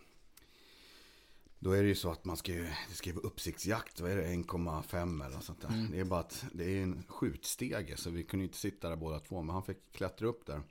[1.58, 4.10] då är det ju så att man ska ju, det ska ju vara uppsiktsjakt, vad
[4.10, 5.68] är det, 1,5 eller något sånt där.
[5.68, 5.90] Mm.
[5.90, 9.20] Det är bara att det är en skjutstege så vi kunde inte sitta där båda
[9.20, 9.42] två.
[9.42, 10.62] Men han fick klättra upp där.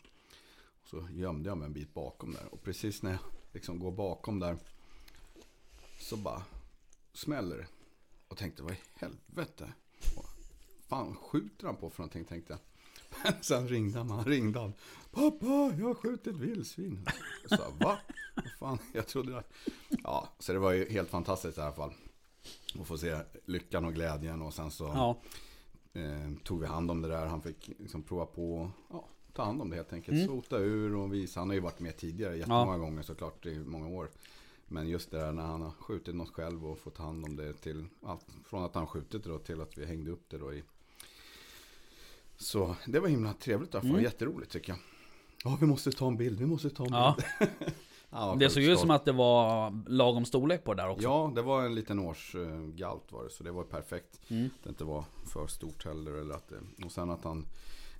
[0.81, 2.53] Och så gömde jag mig en bit bakom där.
[2.53, 3.19] Och precis när jag
[3.53, 4.57] liksom går bakom där
[5.99, 6.43] så bara
[7.13, 7.67] smäller det.
[8.27, 9.73] Och tänkte, vad i helvete?
[10.15, 10.34] Vad
[10.87, 12.59] fan skjuter han på för någonting tänkte jag.
[13.23, 14.73] Men sen ringde han, han ringde han.
[15.11, 15.45] Pappa,
[15.79, 17.05] jag har skjutit vildsvin.
[17.49, 17.97] Jag sa, va?
[18.35, 19.53] Vad fan, jag trodde att...
[20.03, 21.93] Ja, så det var ju helt fantastiskt i alla fall.
[22.79, 25.21] Att få se lyckan och glädjen och sen så Ja,
[26.01, 27.25] eh, tog vi hand om det där.
[27.25, 30.15] Han fick liksom prova på ja, ta hand om det helt enkelt.
[30.15, 30.27] Mm.
[30.27, 31.39] Sota ur och visa.
[31.39, 34.09] Han har ju varit med tidigare jättemånga gånger såklart i många år.
[34.67, 37.53] Men just det där när han har skjutit något själv och fått hand om det
[37.53, 40.53] till allt från att han skjutit det då till att vi hängde upp det då
[40.53, 40.63] i.
[42.37, 43.89] Så det var himla trevligt i alla fall.
[43.91, 44.03] Mm.
[44.03, 44.79] Jätteroligt tycker jag.
[45.43, 46.39] Ja, vi måste ta en bild.
[46.39, 47.15] Vi måste ta en Ja.
[47.39, 47.51] bild.
[48.09, 51.03] Ja, det såg ut som att det var lagom storlek på det där också.
[51.03, 53.29] Ja, det var en liten årsgalt var det.
[53.29, 54.19] Så det var perfekt.
[54.27, 54.45] Mm.
[54.45, 56.11] Att det inte var för stort heller.
[56.11, 57.45] Eller att det, och sen att han...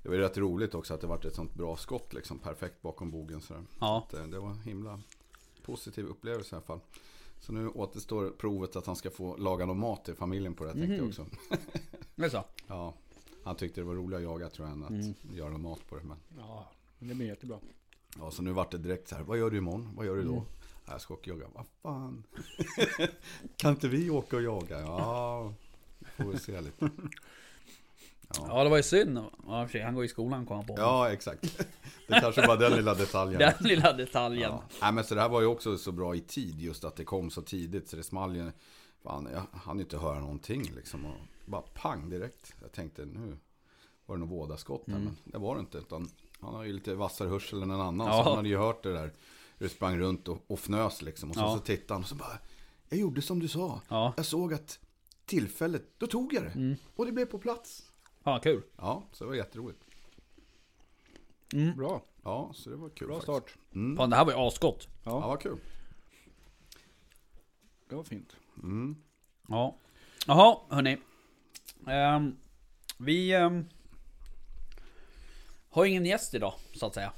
[0.03, 2.39] Det var ju rätt roligt också att det var ett sånt bra skott liksom.
[2.39, 3.41] Perfekt bakom bogen.
[3.41, 3.97] Så Ja.
[3.97, 4.99] att, eh, det var en himla
[5.65, 6.79] positiv upplevelse i alla fall.
[7.39, 10.69] Så nu återstår provet att han ska få laga någon mat till familjen på det
[10.69, 11.09] här, tänkte jag Mhm.
[11.09, 11.25] också.
[12.15, 12.43] Det är så.
[12.67, 12.93] Ja,
[13.45, 15.13] han tyckte det var roligare att jaga tror jag än att Mm.
[15.33, 16.03] göra någon mat på det.
[16.03, 17.59] Men, Ja, men det blir jättebra.
[18.19, 19.89] ja, så nu vart det direkt så här, vad gör du imorgon?
[19.95, 20.31] Vad gör du då?
[20.31, 20.43] Mm.
[20.85, 21.51] "Ja, Jag ska åka och jaga.
[21.53, 22.23] Vad fan?
[23.57, 24.79] kan inte vi åka och jaga?
[24.79, 25.53] Ja,
[26.17, 26.89] får vi se lite.
[28.35, 28.45] Ja.
[28.47, 29.17] Ja, det var ju synd.
[29.47, 30.73] Ja, han går i skolan kom han på.
[30.77, 31.57] Ja, exakt.
[32.07, 33.39] Det kanske var den lilla detaljen.
[33.39, 34.51] Den lilla detaljen.
[34.51, 34.63] Ja.
[34.81, 37.03] Nej, men så det här var ju också så bra i tid, just att det
[37.03, 37.89] kom så tidigt.
[37.89, 38.51] Så det small ju,
[39.03, 41.05] fan, jag hann inte höra någonting liksom.
[41.05, 42.55] Och bara pang direkt.
[42.61, 43.37] Jag tänkte nu
[44.05, 45.05] var det nog vådaskott här, Mm.
[45.05, 45.77] men det var det inte.
[45.77, 48.07] Utan han har ju lite vassare hörsel än en annan.
[48.07, 48.13] Ja.
[48.13, 49.13] Så han hade ju hört det där.
[49.57, 51.29] Hur det sprang runt och, och fnös liksom.
[51.29, 51.53] Och så, Ja.
[51.57, 52.37] så tittade han och så bara,
[52.89, 53.81] jag gjorde som du sa.
[53.89, 54.13] Ja.
[54.17, 54.79] Jag såg att
[55.25, 56.49] tillfället, då tog jag det.
[56.49, 56.75] Mm.
[56.95, 57.91] Och det blev på plats.
[58.23, 58.61] Ja, kul.
[58.77, 59.79] Ja, så det var jätteroligt.
[61.53, 61.77] Mm.
[61.77, 62.05] Bra.
[62.23, 63.31] Ja, så det var kul Bra faktiskt.
[63.33, 63.57] start.
[63.75, 63.97] Mm.
[63.97, 64.87] Fan det här var ju asgott.
[65.03, 65.57] Ja, Ja, vad kul.
[67.89, 68.35] det var fint.
[68.63, 68.95] Mm.
[69.47, 69.75] Ja.
[70.27, 70.97] Jaha, hörni.
[71.87, 72.37] Ehm,
[72.97, 73.65] vi ehm,
[75.69, 77.11] har ingen gäst idag, så att säga.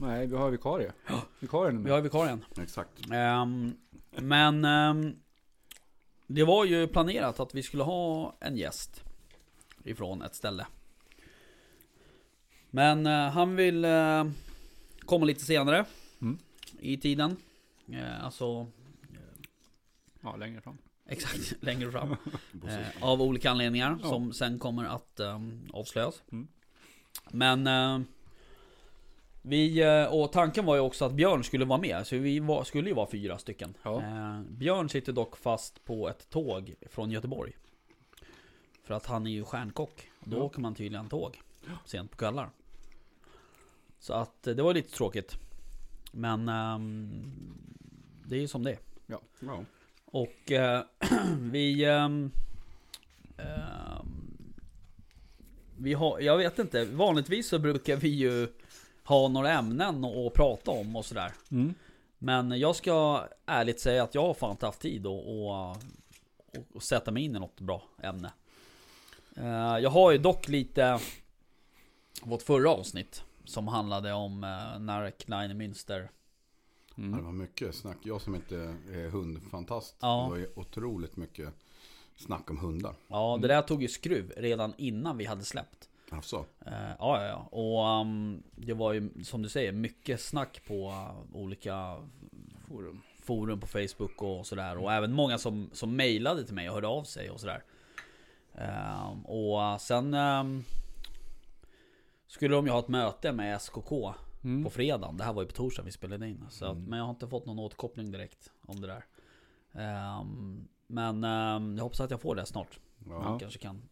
[0.00, 0.92] Nej, vi har vikarie.
[1.40, 2.44] Vikarien Vi har vikarien.
[2.62, 3.10] Exakt.
[3.12, 3.76] Ehm,
[4.10, 4.62] men
[6.26, 9.04] det var ju planerat att vi skulle ha en gäst
[9.84, 10.66] ifrån ett ställe.
[12.70, 14.24] Men eh, han vill eh,
[15.00, 15.84] komma lite senare
[16.20, 16.38] Mm.
[16.80, 17.36] i tiden.
[17.92, 18.66] Eh, alltså
[20.20, 20.78] Ja, längre fram.
[21.12, 22.16] Exakt längre fram.
[22.68, 24.08] Eh, av olika anledningar Ja.
[24.08, 26.22] som sen kommer att um, avslöjas.
[26.32, 26.48] Mm.
[27.30, 28.06] Men eh,
[29.42, 32.06] vi, eh, och tanken var ju också att Björn skulle vara med.
[32.06, 33.74] Så vi var, skulle ju vara fyra stycken.
[33.82, 34.02] Ja.
[34.02, 37.52] Eh, Björn sitter dock fast på ett tåg från Göteborg.
[38.84, 40.08] För att han är ju stjärnkock.
[40.24, 40.42] Då Ja.
[40.42, 41.40] åker man tydligen tåg
[41.86, 42.50] sent på kvällar.
[43.98, 45.36] Så att eh, det var lite tråkigt.
[46.12, 47.10] Men ehm,
[48.26, 48.78] det är ju som det är.
[49.06, 49.20] Ja.
[50.12, 50.82] Och eh,
[51.38, 51.84] vi...
[51.84, 52.30] ehm,
[55.82, 58.48] vi har, jag vet inte, vanligtvis så brukar vi ju
[59.04, 61.32] ha några ämnen att prata om och sådär.
[61.50, 61.74] Mm.
[62.18, 65.76] Men jag ska ärligt säga att jag har fan inte haft tid att, att,
[66.58, 68.32] att, att sätta mig in i något bra ämne.
[69.36, 70.98] Eh, Jag har ju dock lite
[72.22, 76.08] vårt förra avsnitt som handlade om eh, när Kleine Münster
[76.96, 77.24] Ja, Det Mm.
[77.24, 77.96] var mycket snack.
[78.02, 78.56] Jag som inte
[78.92, 79.96] är hundfantast.
[80.00, 80.22] Ja.
[80.24, 81.48] Det var ju otroligt mycket
[82.16, 82.94] snack om hundar.
[83.08, 85.88] Ja, det där tog ju skruv redan innan vi hade släppt.
[86.10, 87.58] Alltså, Eh, ja, ja, ja.
[87.58, 91.96] Och um, det var ju som du säger mycket snack på uh, olika
[92.68, 93.02] Forum.
[93.22, 94.76] forum på Facebook och sådär.
[94.78, 97.62] Och även många som, som mejlade till mig och hörde av sig och sådär.
[98.54, 100.64] Ehm, och uh, sen um,
[102.26, 104.64] skulle de ju ha ett möte med SKK Mm.
[104.64, 105.16] på fredagen.
[105.16, 106.44] Det här var ju på torsdagen vi spelade in.
[106.50, 106.84] Så att, Mm.
[106.90, 109.04] men jag har inte fått någon återkoppling direkt om det där.
[109.72, 112.78] Ehm, men ehm, jag hoppas att jag får det snart.
[113.08, 113.10] ja.
[113.22, 113.82] Man kanske kan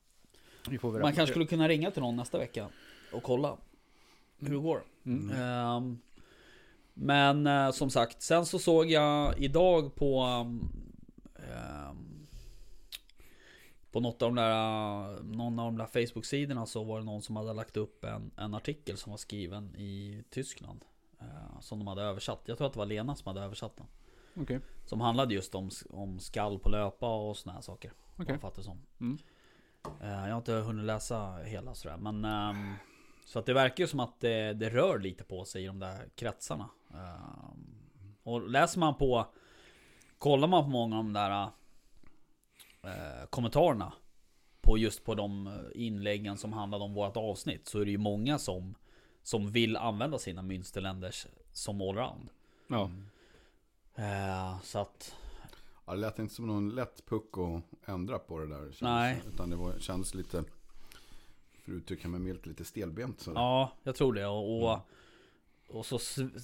[0.69, 2.69] Vi får väl man kanske skulle kunna ringa till någon nästa vecka
[3.13, 3.57] och kolla
[4.39, 4.83] hur det går.
[5.05, 5.31] Mm.
[5.37, 5.99] Ehm,
[6.95, 10.25] men eh, som sagt, sen så såg jag idag på
[13.93, 14.51] på något av de där,
[15.15, 18.31] eh, någon av de där Facebook-sidorna så var det någon som hade lagt upp en,
[18.37, 20.85] en artikel som var skriven i Tyskland.
[21.21, 22.41] eh, som de hade översatt.
[22.45, 23.87] Jag tror att det var Lena som hade översatt den.
[24.43, 24.61] Okej.
[24.87, 27.93] Som handlade just om, om skall på löpa och såna här saker.
[28.17, 28.79] Vad jag fattar som.
[29.01, 29.19] Mm.
[30.01, 32.75] Eh, Jag har inte hunnit läsa hela sådär men ehm,
[33.25, 35.79] Så att det verkar ju som att det, det rör lite på sig i de
[35.79, 37.75] där kretsarna Ehm,
[38.23, 39.27] Och läser man på
[40.19, 41.49] Kollar man på många av de där
[42.83, 43.93] eh, Kommentarerna
[44.61, 48.39] På just på de inläggen som handlade om vårt avsnitt Så är det ju många
[48.39, 48.75] som
[49.23, 52.29] Som vill använda sina Münsterländers Som allround
[52.69, 52.91] Ja.
[53.95, 55.15] Eh, Så att
[55.87, 58.59] Ja, det lät inte som någon lätt puck att ändra på det där.
[58.59, 59.21] kändes Nej.
[59.25, 59.31] det.
[59.35, 60.45] Utan det var, kändes lite,
[61.65, 63.21] för att uttrycka mig milt, lite stelbent.
[63.21, 64.27] Så Ja, jag tror det.
[64.27, 64.79] Och, och,
[65.69, 65.99] och så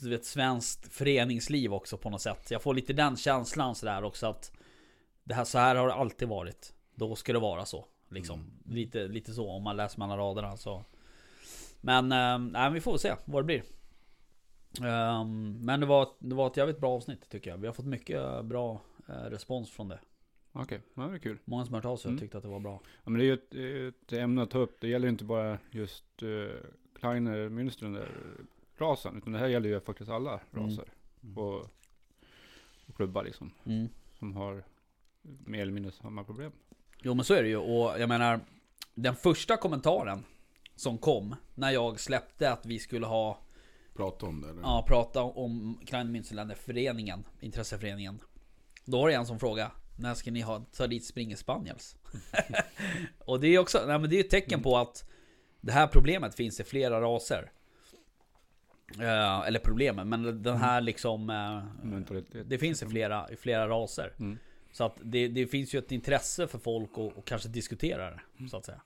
[0.09, 2.51] vet, svenskt föreningsliv också på något sätt.
[2.51, 4.53] Jag får lite den känslan sådär också att
[5.27, 6.75] det här, så här har det alltid varit.
[6.95, 7.87] Då ska det vara så.
[8.09, 8.51] Liksom.
[8.65, 10.57] Lite, lite så om man läser mellan raderna.
[10.57, 10.85] Så.
[11.81, 13.63] Men eh, nej, vi får väl se vad det blir.
[14.87, 17.59] Ehm, men det var, det var ett jävligt bra avsnitt tycker jag.
[17.59, 19.99] Vi har fått mycket eh, bra eh, respons från det.
[20.53, 21.39] Okej, ja, det är kul.
[21.45, 22.21] Många som har hört av sig Mm.
[22.21, 22.81] tyckte att det var bra.
[23.05, 24.81] Ja, men det är ju ett, ett ämne att ta upp.
[24.81, 26.51] Det gäller inte bara just uh,
[26.99, 28.09] Kleiner Münster,
[28.79, 29.17] rasen.
[29.19, 30.65] Utan det här gäller ju faktiskt alla Mm.
[30.67, 30.85] raser.
[31.37, 31.55] Och,
[32.87, 33.51] och klubbar liksom.
[33.67, 33.89] Mm.
[34.19, 34.65] Som har
[35.45, 36.53] mer eller mindre samma problem.
[37.03, 38.41] Jo men så är det ju och jag menar
[38.95, 40.25] Den första kommentaren
[40.77, 43.39] Som kom när jag släppte att vi skulle ha
[43.95, 44.51] Prata om det.
[44.51, 44.61] Eller?
[44.63, 48.19] Ja, prata om Klein Münsterländer föreningen Intresseföreningen
[48.85, 51.97] Då var det en som frågade När ska ni ha, ta dit springer spaniels?
[53.19, 55.11] och det är också, nej men det är ett tecken på att
[55.61, 57.53] Det här problemet finns i flera raser
[59.01, 62.43] Eh, Eller problemen, men den här liksom eh.
[62.45, 64.39] Det finns i flera, i flera raser Mm.
[64.77, 68.21] Så att det, det finns ju ett intresse för folk att och kanske diskutera det,
[68.51, 68.81] så att säga.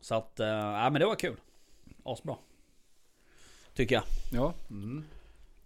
[0.00, 1.36] Så att, äh, ja men det var kul.
[2.02, 2.36] Asbra.
[3.74, 4.04] Tycker jag.
[4.32, 5.04] Ja, Mm.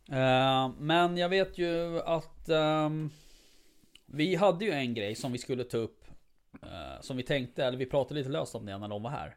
[0.08, 3.10] Eh, men jag vet ju att ehm,
[4.06, 6.04] vi hade ju en grej som vi skulle ta upp.
[6.62, 9.36] eh, som vi tänkte, eller vi pratade lite löst om det när de var här.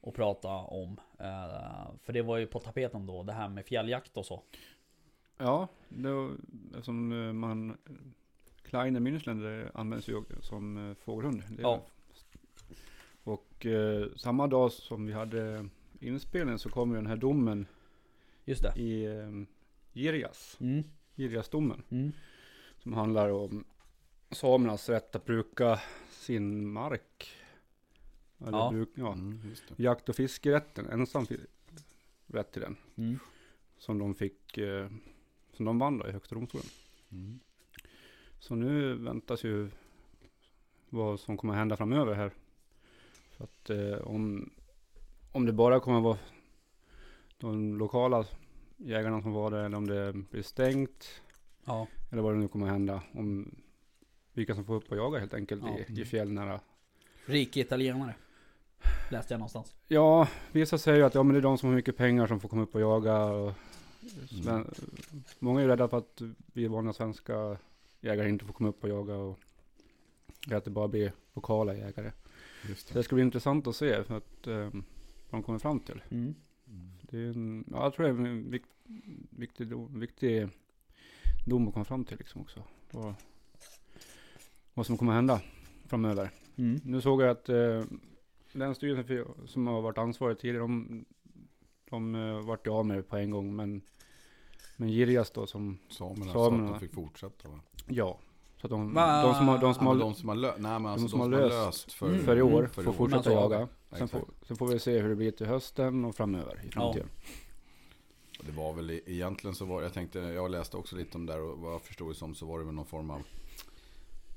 [0.00, 1.00] Och prata om.
[1.18, 4.42] eh, för det var ju på tapeten då, det här med fjälljakt och så.
[5.38, 6.30] ja då,
[6.70, 7.76] eftersom eh, man
[8.72, 11.42] Kleiner Münsterländer används ju som eh, fågelhund.
[11.58, 11.82] Ja.
[13.24, 15.68] Och eh, samma dag som vi hade
[16.00, 17.66] inspelningen så kom ju den här domen
[18.44, 18.72] Just det.
[18.80, 19.46] i um,
[19.92, 20.84] Girjas, Mm.
[21.16, 21.82] Girjasdomen.
[21.90, 22.12] Mm.
[22.78, 23.64] Som handlar om
[24.30, 25.80] samernas rätt att bruka
[26.10, 27.30] sin mark.
[28.40, 28.70] Eller Ja.
[28.70, 29.12] Bruk, ja.
[29.12, 29.82] Mm, just det.
[29.82, 31.26] Jakt och fiskerätten, ensam
[32.26, 32.76] rätt till den.
[32.96, 33.18] Mm.
[33.78, 34.88] Som de fick, eh,
[35.52, 36.66] som de vann då i Högsta domstolen.
[37.12, 37.40] Mm.
[38.52, 39.70] Så nu väntas ju
[40.90, 42.30] vad som kommer hända framöver här.
[43.36, 44.50] För att eh, om,
[45.32, 46.18] om det bara kommer vara
[47.38, 48.24] de lokala
[48.76, 51.20] jägarna som var där, eller om det blir stängt,
[51.64, 51.86] Ja.
[52.10, 53.02] eller vad det nu kommer hända.
[53.12, 53.54] Om
[54.32, 55.78] vilka som får upp och jaga helt enkelt Ja.
[55.88, 56.60] i, i fjällnära.
[57.26, 58.14] Rika italienare.
[59.10, 59.74] Läste jag någonstans.
[59.88, 62.40] Ja, vissa säger ju att ja, men det är de som har mycket pengar som
[62.40, 63.24] får komma upp och jaga.
[63.24, 63.52] Och
[64.30, 64.70] sven-
[65.38, 67.56] Många är ju rädda för att vi vanliga svenska
[68.02, 69.14] jägare inte får komma upp och jaga.
[69.16, 69.38] Och
[70.50, 72.12] att det bara blir lokala jägare.
[72.68, 73.00] Just Så det.
[73.00, 74.82] det ska bli intressant att se för att, eh, vad
[75.30, 76.02] de kommer fram till.
[76.10, 76.34] Mm.
[77.02, 78.62] Det är en, ja, jag tror det är en vik,
[79.30, 80.48] viktig, dom, viktig
[81.46, 82.62] dom att komma fram till liksom också.
[82.90, 83.14] Vad,
[84.74, 85.40] vad som kommer hända
[85.86, 86.30] framöver.
[86.56, 86.80] Mm.
[86.84, 87.84] Nu såg jag att eh,
[88.52, 91.04] Länsstyrelsen för, som har varit ansvarig tidigare, de,
[91.90, 93.56] de eh, vart ju av med det på en gång.
[93.56, 93.82] Men,
[94.76, 96.70] men Girjas då som, Samerna, sa att Samerna.
[96.70, 97.60] de fick fortsätta va?
[97.86, 98.18] Ja.
[98.60, 99.22] Så att de, Va?
[99.22, 101.10] de som har, de som Ja, har, de som har, lö- nej, men alltså, de
[101.10, 102.24] som har löst löst för, Mm.
[102.24, 102.96] för i år Mm, för i får år.
[102.96, 103.68] fortsätta Men så- jaga.
[103.98, 107.08] Sen får, sen får vi se hur det blir till hösten och framöver i framtiden.
[108.38, 111.32] Och Det var väl egentligen så var jag tänkte, jag läste också lite om det
[111.32, 113.22] där och vad jag förstod det som så var det väl någon form av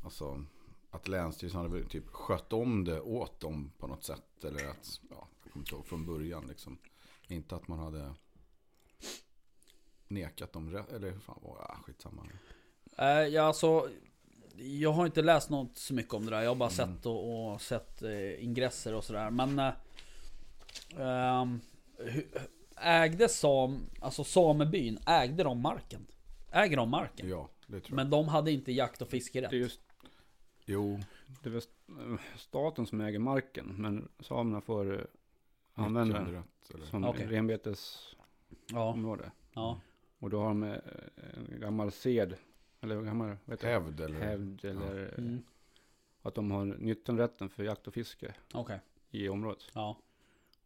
[0.03, 0.43] Alltså
[0.91, 4.43] att Länsstyrelsen hade väl typ skött om det åt dem på något sätt.
[4.43, 6.77] Eller att, ja, jag kommer inte ihåg från början liksom.
[7.27, 8.13] Inte att man hade
[10.07, 11.63] nekat dem rätt, eller hur fan var det?
[11.63, 12.21] Ah, skitsamma.
[12.97, 13.89] Eh, ja, alltså,
[14.57, 16.41] jag har inte läst något så mycket om det där.
[16.41, 16.95] Jag har bara Mm.
[16.95, 19.29] sett och, och sett eh, ingresser och sådär.
[19.29, 19.71] Men eh,
[21.97, 22.27] hu-
[22.81, 26.05] ägde sam, alltså samebyn, ägde de marken?
[26.51, 27.29] Äger de marken?
[27.29, 27.95] Ja, det tror jag.
[27.95, 29.49] Men de hade inte jakt och fiskerätt?
[29.49, 29.79] Det är just
[30.65, 30.99] Jo,
[31.43, 31.61] det är väl
[32.37, 33.65] staten som äger marken.
[33.77, 35.05] Men samerna får eh,
[35.73, 36.43] använda den
[36.91, 37.27] som Okej.
[37.27, 39.23] renbetesområde.
[39.23, 39.79] Ja, ja.
[40.19, 40.69] Och då har de eh,
[41.51, 42.35] en gammal sed,
[42.91, 43.73] eller gammal vad heter det?
[43.73, 44.19] Hävd eller?
[44.19, 45.43] hävd eller eh, Mm.
[46.21, 48.79] att de har nyttjanderätten för jakt och fiske Okej,
[49.11, 49.63] i området.
[49.73, 49.97] ja.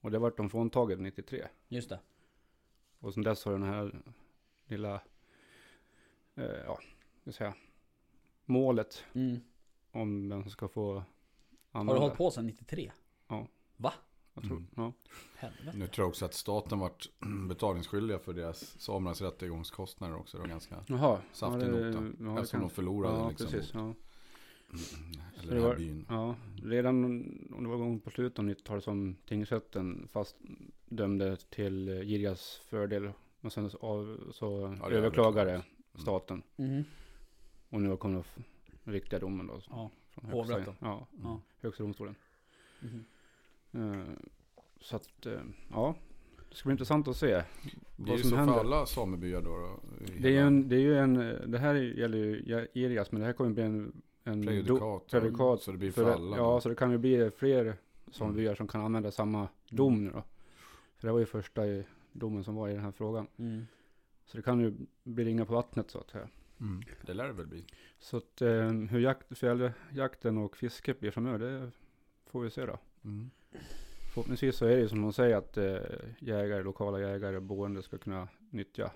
[0.01, 1.47] Och det vart de fråntaget 93.
[1.67, 1.99] Just det.
[2.99, 4.01] Och sen dess har den här
[4.65, 5.01] lilla,
[6.36, 6.79] eh, ja,
[7.21, 7.53] ska säga,
[8.45, 9.39] målet Mm.
[9.91, 11.03] om vem som ska få Har
[11.71, 11.93] använda.
[11.93, 12.91] du hållit på sedan 93?
[13.27, 13.47] Ja.
[13.77, 13.93] Va?
[14.41, 14.67] Jag tror, Mm.
[14.75, 14.93] ja.
[15.36, 15.78] Helvete.
[15.78, 17.10] Nu tror jag också att staten varit
[17.49, 20.38] betalningsskyldiga för deras samernas rättegångskostnader också.
[20.38, 21.21] Det var ganska Jaha.
[21.32, 22.23] saftig ja, det- nota.
[22.23, 23.47] ja, Eftersom kan- de förlorade ja, liksom.
[23.47, 23.71] precis.
[23.73, 23.93] Ja.
[25.41, 26.06] Eller det var- byn.
[26.10, 27.06] ja, redan
[27.54, 30.36] om det var gång på slutet av 90-talet som tingsrätten fast
[30.86, 33.12] dömde till eh, Girjas fördel.
[33.41, 35.65] Och sen så, av, så Ja, det överklagade överklagades.
[36.02, 36.43] staten.
[36.56, 36.84] Mhm.
[37.69, 38.23] Och nu kommer
[38.84, 39.62] den riktiga domen då.
[39.69, 39.89] Ja.
[40.10, 40.75] Från högsta, Hovrätten.
[40.80, 41.41] ja, Ja.
[41.62, 42.15] högsta domstolen.
[42.80, 43.06] Mhm.
[43.71, 44.03] Eh,
[44.82, 45.95] så att, eh, ja.
[46.49, 47.43] Det ska bli intressant att se.
[47.95, 48.53] Det är ju som så händer.
[48.53, 49.49] för alla samebyar då.
[49.49, 49.79] då
[50.19, 51.13] Det är ju en, det är ju en,
[51.51, 55.08] det här gäller ju Irias, men det här kommer bli en, en prejudikat.
[55.08, 56.38] prejudikat Så det blir för, för, alla.
[56.38, 57.77] Ja, så det kan ju bli fler
[58.21, 58.36] Mm.
[58.36, 60.23] byar som kan använda samma dom nu då.
[60.97, 63.27] För det var ju första i domen som var i den här frågan.
[63.38, 63.65] Mm.
[64.25, 66.27] Så det kan ju bli ringa på vattnet så att säga.
[66.60, 66.82] Mm.
[67.01, 67.65] Det lär det väl bli.
[67.99, 71.71] Så att eh, hur jakt, fjälljakten och fisket blir framöver, det
[72.25, 72.77] får vi se då.
[73.03, 73.29] Mm.
[74.14, 75.78] Förhoppningsvis så är det som de säger att eh,
[76.20, 78.92] jägare, lokala jägare och boende ska kunna nyttja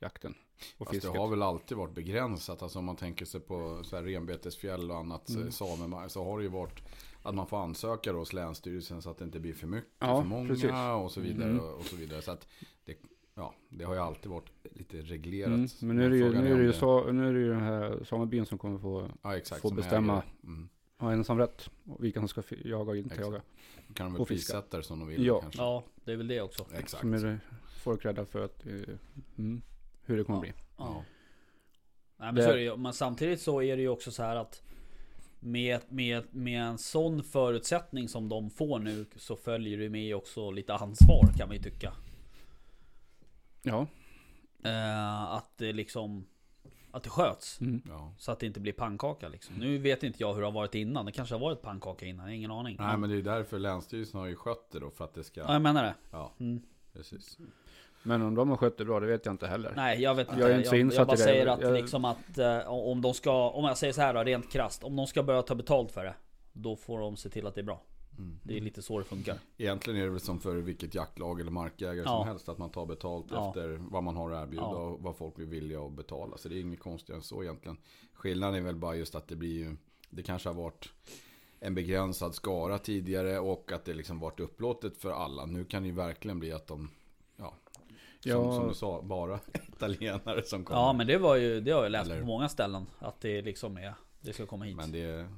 [0.00, 0.34] jakten
[0.78, 1.12] och Fast fisket.
[1.12, 2.62] det har väl alltid varit begränsat.
[2.62, 5.40] Alltså om man tänker sig på så här renbetesfjäll och annat Mm.
[5.40, 5.52] mm.
[5.52, 6.10] samemark.
[6.10, 6.82] Så har det ju varit
[7.22, 10.20] att man får ansöka då hos Länsstyrelsen så att det inte blir för mycket, Ja,
[10.20, 10.70] för många precis.
[11.02, 11.50] och så vidare.
[11.50, 11.60] Mm.
[11.64, 12.22] Och, och så vidare.
[12.22, 12.48] Så att
[12.84, 12.96] det,
[13.34, 15.48] ja, det har ju alltid varit lite reglerat.
[15.48, 17.48] Mm, men nu är det ju, nu är det ju, så, nu är det ju
[17.48, 20.12] den här samebyn som kommer få ja, exakt, som bestämma.
[20.12, 20.32] äger.
[20.44, 20.68] Mm.
[21.02, 21.70] Ha ensamrätt.
[21.86, 23.26] Och vilka som ska jaga och inte Exakt.
[23.28, 23.42] jaga.
[23.94, 24.52] Kan de väl Och fiska.
[24.52, 25.40] prissätta det som de vill Ja.
[25.40, 25.60] kanske.
[25.62, 26.66] Ja, det är väl det också.
[26.74, 27.00] Exakt.
[27.00, 27.40] Som är
[27.82, 28.72] folk rädda för att, eh,
[29.38, 29.62] mm,
[30.04, 30.40] hur det kommer Ja.
[30.42, 30.52] bli.
[30.58, 30.64] Ja.
[30.78, 30.94] Ja.
[32.16, 34.36] Nej, men, Det- så är det men samtidigt så är det ju också så här
[34.36, 34.62] att
[35.40, 40.50] med, med, med en sån förutsättning som de får nu så följer det med också
[40.50, 41.92] lite ansvar kan man ju tycka.
[43.62, 43.86] Ja.
[44.64, 46.26] Eh, att det liksom
[46.94, 47.60] Att det sköts.
[47.60, 47.82] Mm.
[47.88, 48.12] Ja.
[48.18, 49.54] Så att det inte blir pannkaka liksom.
[49.56, 51.06] Nu vet inte jag hur det har varit innan.
[51.06, 52.24] Det kanske har varit pannkaka innan.
[52.26, 52.76] Jag har ingen aning.
[52.80, 54.90] Nej men det är därför Länsstyrelsen har ju skött det då.
[54.90, 55.40] För att det ska...
[55.40, 55.94] Ja, jag menar det.
[56.10, 56.62] Ja, Mm.
[56.92, 57.38] precis.
[58.02, 59.72] Men om de har skött det bra, det vet jag inte heller.
[59.76, 60.46] Nej jag vet Jag inte.
[60.46, 61.22] är Jag, inte så jag, insatt bara i det.
[61.22, 64.22] säger att Jag- liksom att eh, om de ska, om jag säger så här då,
[64.22, 64.84] rent krasst.
[64.84, 66.14] Om de ska börja ta betalt för det.
[66.52, 67.82] Då får de se till att det är bra.
[68.18, 68.38] Mm.
[68.42, 69.38] Det är lite så det funkar.
[69.58, 72.18] Egentligen är det väl som för vilket jaktlag eller markägare Ja.
[72.18, 72.48] som helst.
[72.48, 73.48] Att man tar betalt Ja.
[73.48, 74.76] efter vad man har att erbjuda Ja.
[74.76, 76.36] och vad folk vill vilja att betala.
[76.38, 77.76] Så det är inget konstigare än så egentligen.
[78.12, 79.76] Skillnaden är väl bara just att det blir ju,
[80.10, 80.88] det kanske har varit
[81.60, 85.46] en begränsad skara tidigare och att det liksom varit upplåtet för alla.
[85.46, 86.90] Nu kan det ju verkligen bli att de,
[87.36, 87.54] ja,
[88.20, 88.54] som, Ja.
[88.58, 90.80] som du sa, bara italienare som kommer.
[90.80, 92.86] Ja men det var ju, det har jag läst Eller- på många ställen.
[92.98, 94.76] Att det liksom är, det ska komma hit.
[94.76, 95.28] Men det,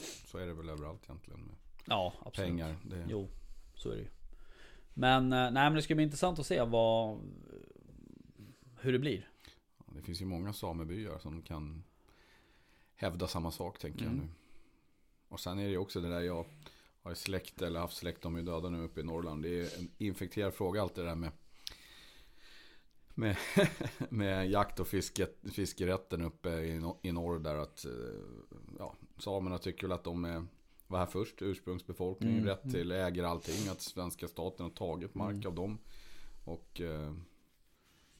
[0.00, 2.48] så är det väl överallt egentligen med ja absolut.
[2.50, 2.76] pengar.
[2.84, 3.28] Det, Jo,
[3.74, 4.08] så är det ju.
[4.94, 7.20] Men, eh, nej men det ska bli intressant att se vad,
[8.80, 9.28] hur det blir.
[9.86, 11.84] Det finns ju många samebyar som kan
[12.96, 14.16] hävda samma sak tänker Mm.
[14.16, 14.30] jag nu.
[15.28, 16.46] Och sen är det ju också det där jag
[17.02, 19.42] har släkt eller haft släkt, de är ju döda nu uppe i Norrland.
[19.42, 21.30] Det är en infekterad fråga allt det där med
[23.16, 23.36] med,
[24.08, 27.92] med jakt och fisket, fiskerätten uppe i, i norr där att eh,
[28.78, 30.46] ja, samerna tycker väl att de är,
[30.86, 32.48] var här först, ursprungsbefolkningen, Mm.
[32.48, 35.46] rätt till äger allting, att svenska staten har tagit mark Mm.
[35.46, 35.78] av dem.
[36.44, 37.14] Och eh,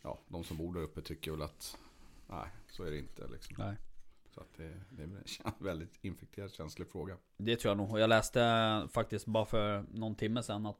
[0.02, 1.78] ja, de som bor där uppe tycker väl att
[2.26, 3.54] nej, så är det inte liksom.
[3.59, 3.76] Nej.
[4.35, 5.18] Så att det, det är en
[5.59, 7.16] väldigt infekterad känslig fråga.
[7.37, 7.98] Det tror jag nog.
[7.98, 10.78] Jag läste faktiskt bara för någon timme sedan att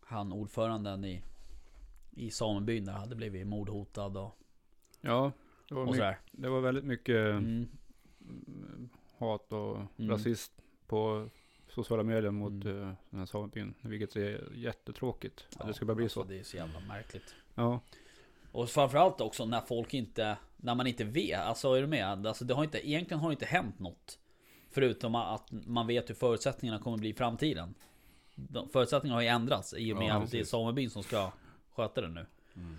[0.00, 1.22] han ordföranden i,
[2.10, 4.38] i samebyn där hade blivit mordhotad och,
[5.00, 5.32] Ja,
[5.68, 7.68] det var, och mycket, det var väldigt mycket Mm.
[9.18, 10.10] Hat och Mm.
[10.10, 10.52] rasism
[10.86, 11.28] på
[11.68, 12.82] sociala medier mot Mm.
[12.82, 13.74] eh, den här samebyn.
[13.80, 15.46] Vilket är jättetråkigt.
[15.56, 16.28] att det ska bara bli alltså, så.
[16.28, 17.34] Det är så jävla märkligt.
[17.54, 17.80] Ja,
[18.52, 21.40] Och framförallt också när folk inte, när man inte vet.
[21.40, 22.26] Alltså är du med?
[22.26, 24.18] Alltså det har inte, egentligen har det inte hänt något.
[24.70, 27.74] Förutom att man vet hur förutsättningarna kommer bli i framtiden.
[28.34, 31.32] De, förutsättningarna har ju ändrats i och med Ja, att det är samebyn som ska
[31.70, 32.26] sköta det nu.
[32.56, 32.76] Mm.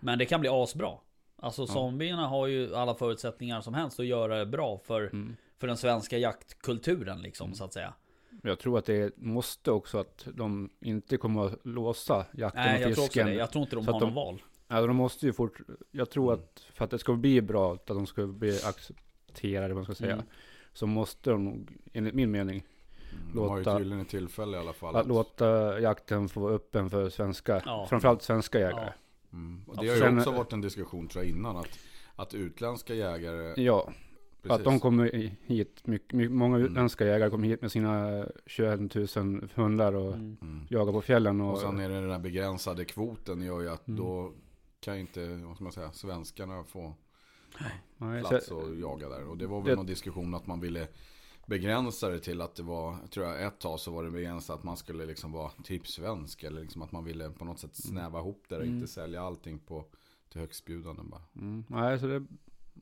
[0.00, 0.98] Men det kan bli asbra.
[1.40, 5.36] Alltså samebyarna har ju alla förutsättningar som helst att göra det bra för, mm.
[5.58, 7.94] för den svenska jaktkulturen liksom så att säga.
[8.42, 12.90] Jag tror att det måste också att de inte kommer att låsa jakten Nej och
[12.90, 13.26] jag tror också fisken.
[13.26, 13.34] det.
[13.34, 14.42] Jag tror inte de har någon de- val.
[14.68, 15.58] Ja, de måste ju fort,
[15.90, 19.84] jag tror att för att det ska bli bra, att de ska bli accepterade, man
[19.84, 20.24] ska säga, Mm.
[20.72, 22.64] så måste de nog, enligt min mening,
[23.12, 24.96] Mm, De har ju Låta- ett tillfälle i alla fall.
[24.96, 27.86] att låta jakten få vara öppen för svenska, Ja.
[27.90, 28.92] framförallt svenska jägare.
[29.32, 29.62] Mm.
[29.66, 31.56] Och det har ju också varit en diskussion tror jag innan.
[31.56, 31.78] Att,
[32.16, 33.92] att utländska jägare, Ja,
[34.42, 35.10] precis, att de kommer
[35.46, 36.68] hit, mycket, mycket, många Mm.
[36.70, 40.36] utländska jägare kommer hit med sina 21 000 hundar och Mm.
[40.42, 40.66] mm.
[40.70, 41.40] jagar på fjällen.
[41.40, 44.00] Och, Och sen är det den här begränsade kvoten gör ju att Mm.
[44.00, 44.32] då
[44.80, 46.94] kan ju inte, vad ska man säga, svenskarna få
[47.96, 49.24] nej, plats att jaga där.
[49.28, 50.86] Och det var väl Det- någon diskussion att man ville
[51.50, 54.64] begränsa det till att det var, tror jag ett tag så var det begränsat att
[54.64, 56.42] man skulle liksom vara typ svensk.
[56.42, 58.74] Eller liksom att man ville på något sätt snäva ihop det och Mm.
[58.74, 59.84] inte sälja allting på
[60.28, 61.22] till högstbjudande bara.
[61.36, 62.26] mm, nej, så det,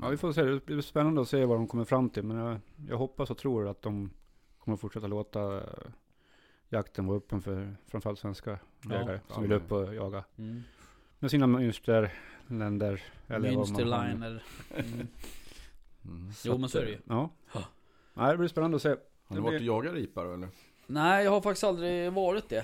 [0.01, 0.43] ja, vi får se.
[0.43, 2.23] Det blir spännande att se vad de kommer fram till.
[2.23, 4.11] Men jag, jag hoppas och tror att de
[4.59, 5.63] kommer fortsätta låta eh,
[6.69, 10.25] jakten vara öppen för framförallt svenska Ja, jägare ja, som vill upp och jaga.
[10.37, 10.63] Mm.
[11.19, 13.03] Med sina mönsterländer.
[13.27, 14.05] Eller vad man har.
[14.05, 14.43] Münsterliner.
[14.77, 15.07] Mm.
[16.05, 16.31] Mm.
[16.45, 16.99] Jo men så är det ju.
[17.07, 17.31] Ja.
[18.19, 18.23] Ja.
[18.25, 18.89] Nej, det blir spännande att se.
[19.25, 20.49] Har du varit och jagat ripa då eller?
[20.87, 22.57] Nej jag har faktiskt aldrig varit det.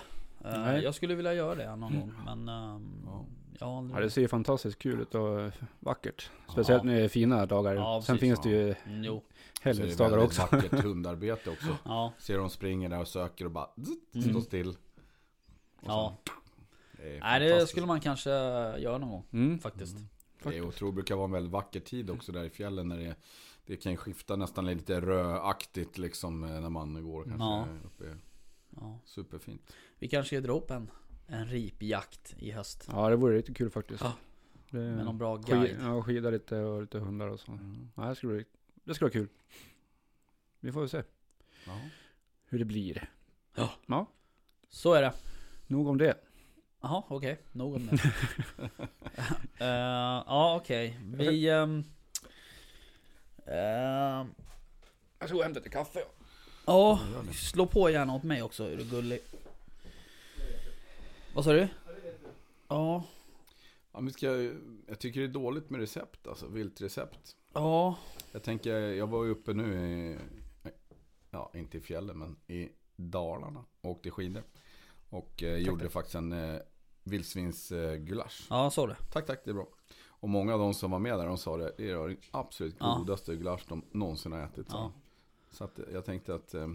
[0.45, 0.83] Eh, Nej.
[0.83, 3.25] Jag skulle vilja göra det någon gång men ehm, Ja.
[3.59, 6.31] jag Ja, det ser fantastiskt kul ut och vackert.
[6.53, 6.90] Speciellt Ja.
[6.90, 7.75] när det är fina dagar.
[7.75, 8.21] Ja, Sen precis.
[8.29, 9.23] finns det ju Mm, jo.
[9.62, 10.57] Så är det helvetesdagar väldigt också.
[10.57, 11.77] vackert hundarbete också.
[11.85, 12.12] Ja.
[12.19, 13.69] Ser de springer där och söker och bara
[14.14, 14.31] Mm.
[14.31, 14.69] står still.
[14.69, 14.77] Och
[15.87, 16.17] Ja.
[16.27, 16.35] sen-
[16.97, 19.59] Det är Nej det skulle man kanske göra någon gång Mm.
[19.59, 19.97] faktiskt.
[20.43, 23.14] Det är otroligt, brukar vara en väldigt vacker tid också där i fjällen när det,
[23.66, 27.66] det kan ju skifta nästan lite rödaktigt liksom eh, när man går kanske Ja.
[27.84, 28.16] uppe.
[28.70, 28.99] Ja.
[29.05, 29.72] Superfint.
[29.99, 30.91] Vi kanske ska dra upp en,
[31.26, 32.89] en ripjakt i höst.
[32.93, 34.03] Ja, det vore riktigt kul faktiskt.
[34.05, 34.12] Ja.
[34.70, 35.76] Det, Med någon bra guide.
[35.82, 37.53] ja, skida lite och lite hundar och så.
[37.53, 37.91] Mm.
[37.95, 38.45] Ja, det skulle bli,
[38.84, 39.28] det skulle vara kul.
[40.61, 41.03] Vi får väl se
[41.66, 41.80] Ja.
[42.47, 43.11] hur det blir.
[43.55, 43.70] Ja.
[43.86, 44.07] Ja,
[44.68, 45.12] Så är det.
[45.66, 46.14] nog om det.
[46.80, 47.99] Jaha okej, nog om det.
[49.59, 49.66] Eh,
[50.26, 51.49] ja okej, vi...
[51.51, 51.84] ehm,
[53.47, 54.34] ehm,
[55.18, 56.01] Jag ska gå och hämta lite kaffe.
[56.66, 57.32] Ja, det.
[57.34, 59.20] slå på gärna åt mig också, är du gullig?
[61.34, 61.68] Vad sa du?
[62.68, 63.05] Ja,
[63.92, 64.26] Ja, men ska,
[64.86, 67.36] jag tycker det är dåligt med recept, alltså viltrecept.
[67.53, 67.97] ja,
[68.32, 70.18] Jag tänker, jag var ju uppe nu i,
[71.30, 74.42] ja inte i fjällen men i Dalarna och åkte skidor.
[75.09, 76.61] Och eh, gjorde faktiskt en eh,
[77.03, 78.47] vildsvinsgulasch.
[78.51, 78.97] ja så det.
[79.12, 79.68] Tack, tack, det är bra.
[80.25, 82.77] Och många av de som var med där, de sa det, det är den absolut
[82.81, 82.97] Ja.
[82.99, 84.66] godaste gulasch de någonsin har ätit.
[84.70, 84.93] Ja.
[85.51, 86.68] Så att jag tänkte att eh,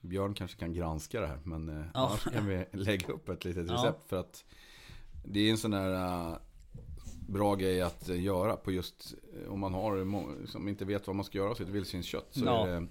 [0.00, 2.00] Björn kanske kan granska det här, men eh, Ja.
[2.08, 3.74] annars kan vi lägga upp ett litet Ja.
[3.74, 4.08] recept.
[4.08, 4.44] För att
[5.24, 6.36] det är en sån där eh,
[7.28, 11.16] bra grej att eh, göra på just, eh, om man har, som inte vet vad
[11.16, 12.28] man ska göra av sitt vildsvinskött.
[12.30, 12.66] Så Ja.
[12.66, 12.86] är det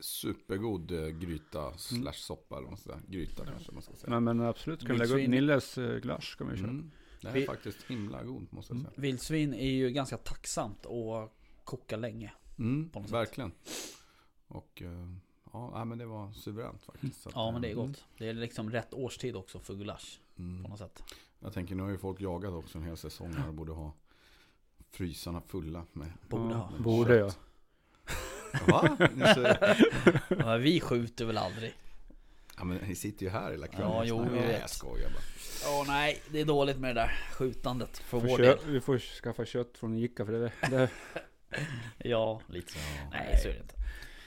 [0.00, 3.00] supergod eh, gryta slash soppa eller något sådär.
[3.08, 4.20] Gryta kanske man ska säga.
[4.20, 5.30] Men, men absolut, kan vi lägga upp.
[5.30, 6.68] Nilles uh, glass kan vi köra.
[6.68, 6.90] Mm.
[7.20, 8.92] Det här Vi- är faktiskt himla god måste jag säga.
[8.96, 11.32] Vildsvin är ju ganska tacksamt att
[11.64, 12.32] koka länge.
[12.58, 13.14] Mm, På något sätt.
[13.14, 13.52] verkligen.
[14.48, 15.08] Och eh,
[15.52, 17.22] ja, men det var suveränt faktiskt.
[17.22, 18.04] Så att, Ja men det är eh, gott.
[18.18, 20.20] Det är liksom rätt årstid också för gulasch.
[20.36, 20.62] På Mm.
[20.70, 21.02] något sätt.
[21.40, 23.92] Jag tänker nu har ju folk jagat också en hel säsong här och borde ha
[24.90, 26.12] frysarna fulla med.
[26.28, 26.78] Borde ja, ha.
[26.78, 27.32] Borde jag.
[28.68, 28.96] Va?
[28.98, 31.74] Är Ja, vi skjuter väl aldrig.
[32.58, 33.90] Ja men ni sitter ju här hela kvällen.
[33.90, 34.60] Ja, jo, vet.
[34.60, 35.22] jag skojar bara.
[35.80, 38.58] Åh nej, det är dåligt med det där skjutandet för Får vår kö- del.
[38.66, 40.88] vi får skaffa kött från Ica för det, det
[41.98, 42.78] Ja, lite så.
[42.78, 43.08] Ja.
[43.10, 43.74] Nej, så är det inte.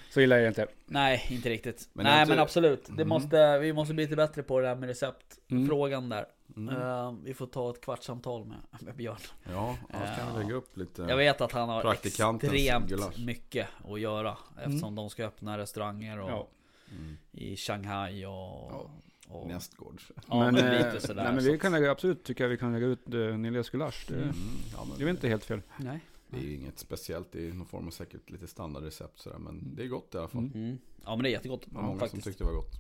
[0.10, 0.68] så illa är det inte.
[0.86, 1.90] Nej, inte riktigt.
[1.94, 2.86] Men Nej jag men absolut.
[2.86, 3.08] Det Mm.
[3.08, 4.90] måste, vi måste bli lite bättre på det där med Mm.
[4.90, 6.26] receptfrågan där.
[6.58, 6.76] Mm.
[6.82, 9.18] Eh, vi får ta ett kvartssamtal med, med Björn.
[9.52, 10.34] Ja, annars kan Ja.
[10.38, 11.02] vi lägga upp lite.
[11.02, 12.42] Jag vet att han har extremt
[12.90, 13.20] gulasch.
[13.26, 14.38] mycket att göra.
[14.66, 16.48] Eftersom de ska öppna restauranger och Ja.
[16.92, 17.18] Mm.
[17.32, 18.72] i Shanghai och...
[18.72, 18.92] Ja.
[19.28, 20.12] och Nästgårds.
[20.30, 21.24] ja, men, eh, lite sådär.
[21.24, 24.06] nej, men vi kan lägga, absolut tycker jag vi kan lägga ut uh, Nilles gulasch.
[24.08, 24.34] Det, Mm.
[24.74, 25.62] Ja, men det är väl inte helt fel.
[25.78, 26.00] Nej.
[26.28, 29.38] Det är ju inget speciellt, det är någon form av säkert lite standardrecept sådär.
[29.38, 30.42] Men det är gott i alla fall.
[30.42, 30.64] Mm.
[30.64, 30.78] Mm.
[31.06, 31.62] Ja men det är jättegott.
[31.66, 32.24] Det var många faktiskt.
[32.24, 32.74] som tyckte det var gott.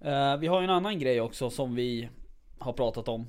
[0.00, 2.08] Eh, vi har ju en annan grej också som vi
[2.58, 3.26] har pratat om.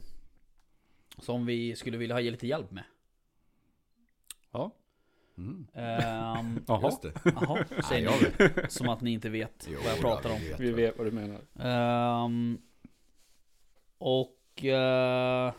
[1.17, 2.83] Som vi skulle vilja ha lite hjälp med.
[4.51, 4.71] Ja.
[5.37, 5.67] Mm.
[5.73, 6.81] Ehm, Jaha.
[6.83, 7.13] Just det.
[7.25, 8.47] Nej, säger jag ni.
[8.47, 8.71] vet.
[8.71, 10.39] Som att ni inte vet Jo, vad jag pratar om.
[10.39, 11.41] vi vet Vi vad- vet vad du menar.
[11.59, 12.61] Ehm,
[13.97, 14.65] och...
[14.65, 15.53] eh,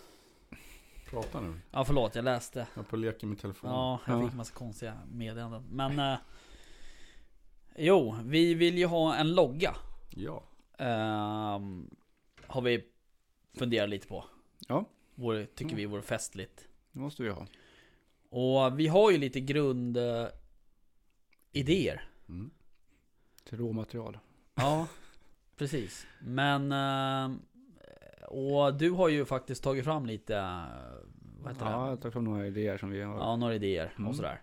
[1.10, 1.54] Prata nu.
[1.70, 2.66] ja förlåt, jag läste.
[2.74, 3.74] Jag på leken med telefonen.
[3.76, 4.26] Ja, jag Ja.
[4.26, 5.64] fick massa konstiga meddelanden.
[5.70, 5.98] Men...
[5.98, 6.18] eh,
[7.76, 9.76] jo, vi vill ju ha en logga.
[10.10, 10.42] Ja.
[10.78, 11.90] Ehm,
[12.46, 12.84] har vi
[13.58, 14.24] funderat lite på.
[14.68, 14.84] Ja.
[15.14, 16.68] Vore, tycker vi vore festligt.
[16.92, 17.46] Det måste vi ha.
[18.36, 19.96] Och vi har ju lite grund...
[19.96, 20.26] eh,
[21.52, 22.08] idéer.
[22.28, 22.50] Mm.
[23.44, 24.18] Till råmaterial.
[24.54, 24.86] Ja,
[25.56, 26.06] precis.
[26.20, 26.72] Men...
[26.72, 27.36] eh,
[28.28, 30.36] och du har ju faktiskt tagit fram lite...
[30.36, 30.64] eh,
[31.42, 31.88] Vad heter Ja, det?
[31.90, 33.16] jag tar fram några idéer som vi har.
[33.18, 34.08] Ja, några idéer Mm.
[34.08, 34.42] och sådär.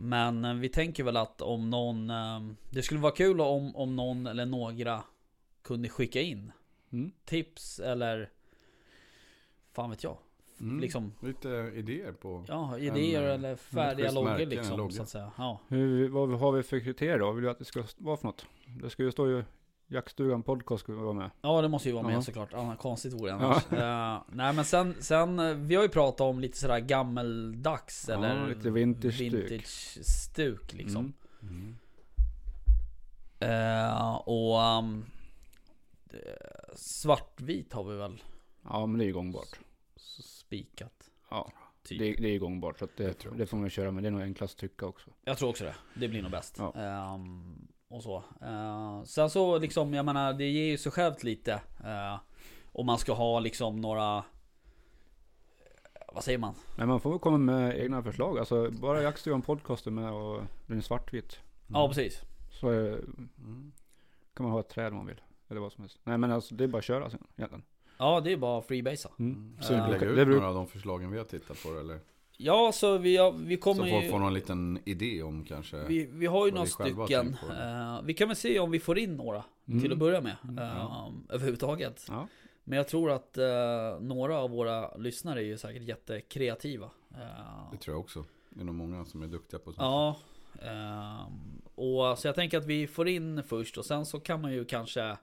[0.00, 2.06] Men vi tänker väl att om någon...
[2.70, 5.02] Det skulle vara kul om, om någon eller några
[5.62, 6.52] kunde skicka in
[6.92, 7.10] Mm.
[7.24, 8.30] tips eller...
[9.72, 10.16] Fan vet jag.
[10.60, 10.80] Mm.
[10.80, 11.12] Liksom...
[11.20, 12.44] Lite idéer på.
[12.48, 14.92] Ja, idéer En, eh, eller färdiga schysst loggor liksom logga.
[14.92, 15.32] så att säga.
[15.36, 15.60] Ja.
[15.68, 17.32] Hur, vad har vi för kriterier då?
[17.32, 18.46] Vill du att det ska vara för något?
[18.82, 19.44] Det ska ju stå ju
[19.90, 21.30] Jaktstugan podcast ska vara med.
[21.42, 22.22] ja, det måste ju vara med Ja.
[22.22, 22.52] såklart.
[22.54, 23.72] Annars konstigt vore det annars.
[23.72, 28.14] Eh, nej men sen, sen, eh, vi har ju pratat om lite sådär gammeldags Ja,
[28.14, 29.50] eller lite vintage-stuk.
[29.50, 31.12] vintage-stuk liksom.
[31.42, 31.54] Mm.
[31.54, 31.76] Mm.
[33.40, 35.04] Eh, och um,
[36.10, 38.22] eh, svartvit har vi väl
[38.64, 39.58] Ja, men det är ju gångbart.
[40.48, 41.10] Spikat.
[41.30, 41.98] Ja, Typ.
[41.98, 42.78] det, det är ju gångbart.
[42.78, 44.02] Så Det det, får man köra med.
[44.04, 45.10] Det är nog enklast att tycka också.
[45.24, 45.74] Jag tror också det.
[45.94, 46.54] Det blir nog bäst.
[46.58, 46.74] Ja.
[46.74, 48.24] Ehm, och så.
[48.42, 51.52] Eh, sen så liksom, jag menar, det ger ju sig självt lite.
[51.84, 52.18] Uh,
[52.72, 54.16] om man ska ha liksom några...
[54.18, 54.22] eh,
[56.14, 56.54] Vad säger man?
[56.76, 58.38] Men man får väl komma med egna förslag.
[58.38, 61.38] Alltså bara Jaktstugan podcast är med och den är svartvit.
[61.66, 62.20] Ja precis.
[62.50, 63.72] Så Mm.
[64.34, 65.20] kan man ha ett träd om man vill.
[65.48, 65.98] Eller vad som helst.
[66.04, 67.64] Nej men alltså det är bara att köra sen egentligen.
[67.98, 69.12] Ja det är bara freebasea.
[69.18, 69.32] Mm.
[69.34, 69.56] Mm.
[69.62, 69.86] Så vi Ja.
[69.86, 72.00] lägga det ut några av de förslagen vi har tittat på eller?
[72.36, 74.10] Ja så vi, har, vi Så kommer folk ju...
[74.10, 75.84] får någon liten idé om kanske.
[75.84, 77.36] Vi, vi har ju några stycken.
[77.50, 79.80] Eh, vi kan väl se om vi får in några Mm.
[79.82, 80.36] till att börja med.
[80.44, 80.58] Mm.
[80.58, 82.06] eh, Överhuvudtaget.
[82.08, 82.28] Ja.
[82.64, 83.44] Men jag tror att eh,
[84.00, 86.90] några av våra lyssnare är ju säkert jättekreativa.
[87.72, 88.24] Det tror jag också.
[88.50, 89.78] Det är nog många som är duktiga på sånt.
[89.82, 90.16] Ja.
[91.74, 94.64] och så jag tänker att vi får in först och sen så kan man ju
[94.64, 95.16] kanske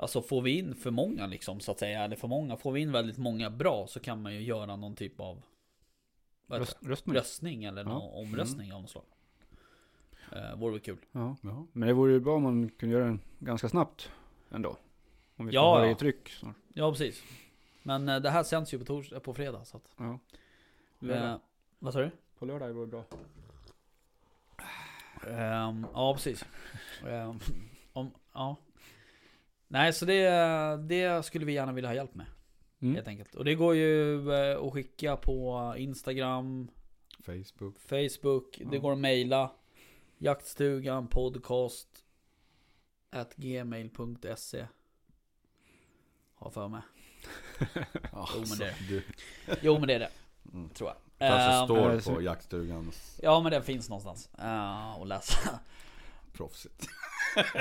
[0.00, 2.80] Alltså får vi in för många liksom så att säga, eller för många, får vi
[2.80, 5.42] in väldigt många bra så kan man ju göra någon typ av
[6.46, 7.16] Röst, röstning.
[7.16, 7.88] röstning eller Ja.
[7.88, 9.04] någon omröstning av något slag.
[10.36, 10.98] Uh, vore väl kul.
[11.12, 11.36] Ja.
[11.42, 11.66] Ja.
[11.72, 14.10] Men det vore ju bra om man kunde göra den ganska snabbt
[14.50, 14.76] ändå.
[15.36, 15.92] Om vi Ja, det ja.
[15.92, 16.56] i tryck snart.
[16.74, 17.22] Ja precis.
[17.82, 19.94] Men eh, det här sänds ju på, tors- på fredag så att.
[19.98, 20.18] Ja.
[21.12, 21.36] eh,
[21.78, 22.10] vad sa du?
[22.38, 23.04] På lördag vore bra.
[25.26, 26.44] Ehm, ja, precis.
[27.08, 27.38] Ehm,
[27.92, 28.56] om, ja.
[29.72, 30.30] Nej, så det,
[30.88, 32.26] det skulle vi gärna vilja ha hjälp med.
[32.82, 32.94] Mm.
[32.94, 33.34] Helt enkelt.
[33.34, 36.70] Och det går ju eh, att skicka på Instagram,
[37.24, 37.78] Facebook.
[37.80, 38.58] Facebook.
[38.70, 38.80] Det Ja.
[38.82, 39.50] går att mejla.
[40.18, 41.88] Jaktstugan podcast
[43.10, 44.66] at gmail.se
[46.34, 46.82] Har för mig.
[48.12, 49.02] Jo, men det- Du,
[49.62, 50.10] Jo men det är det,
[50.52, 50.68] mm.
[50.70, 50.96] tror jag.
[51.18, 55.60] kanske Ehm, står eh, så- på jaktstugans Ja men det finns någonstans uh, att läsa.
[56.32, 56.86] proffsigt.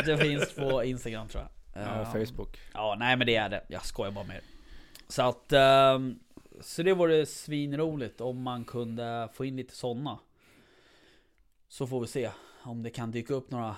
[0.06, 1.52] Det finns på Instagram tror jag.
[1.82, 2.60] Ja, Facebook.
[2.74, 3.66] Ja, nej men det är det.
[3.70, 4.44] Jag skojar bara med er.
[5.08, 5.52] Så att...
[5.52, 6.20] ehm,
[6.62, 10.20] så det vore svinroligt om man kunde få in lite sådana.
[11.68, 12.32] Så får vi se.
[12.64, 13.76] om det kan dyka upp några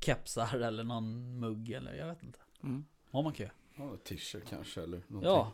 [0.00, 2.38] kepsar eller någon mugg eller jag vet inte.
[2.62, 2.84] Mm.
[3.10, 3.50] Vad man göra.
[3.76, 5.32] Ja, t-shirt kanske eller någonting.
[5.32, 5.52] Ja,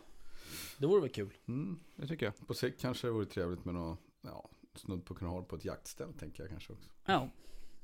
[0.77, 1.33] det vore väl kul.
[1.47, 1.79] Mm.
[1.95, 2.47] Det tycker jag.
[2.47, 5.65] På sikt kanske det vore trevligt med något, ja, snudd på kunna ha på ett
[5.65, 6.89] jaktställ tänker jag kanske också.
[7.05, 7.29] Ja,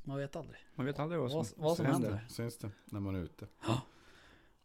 [0.04, 0.60] man vet aldrig.
[0.76, 2.26] Man vet aldrig vad som, Vad, vad som händer.
[2.30, 3.47] Syns det när man är ute.
[3.68, 3.78] Någon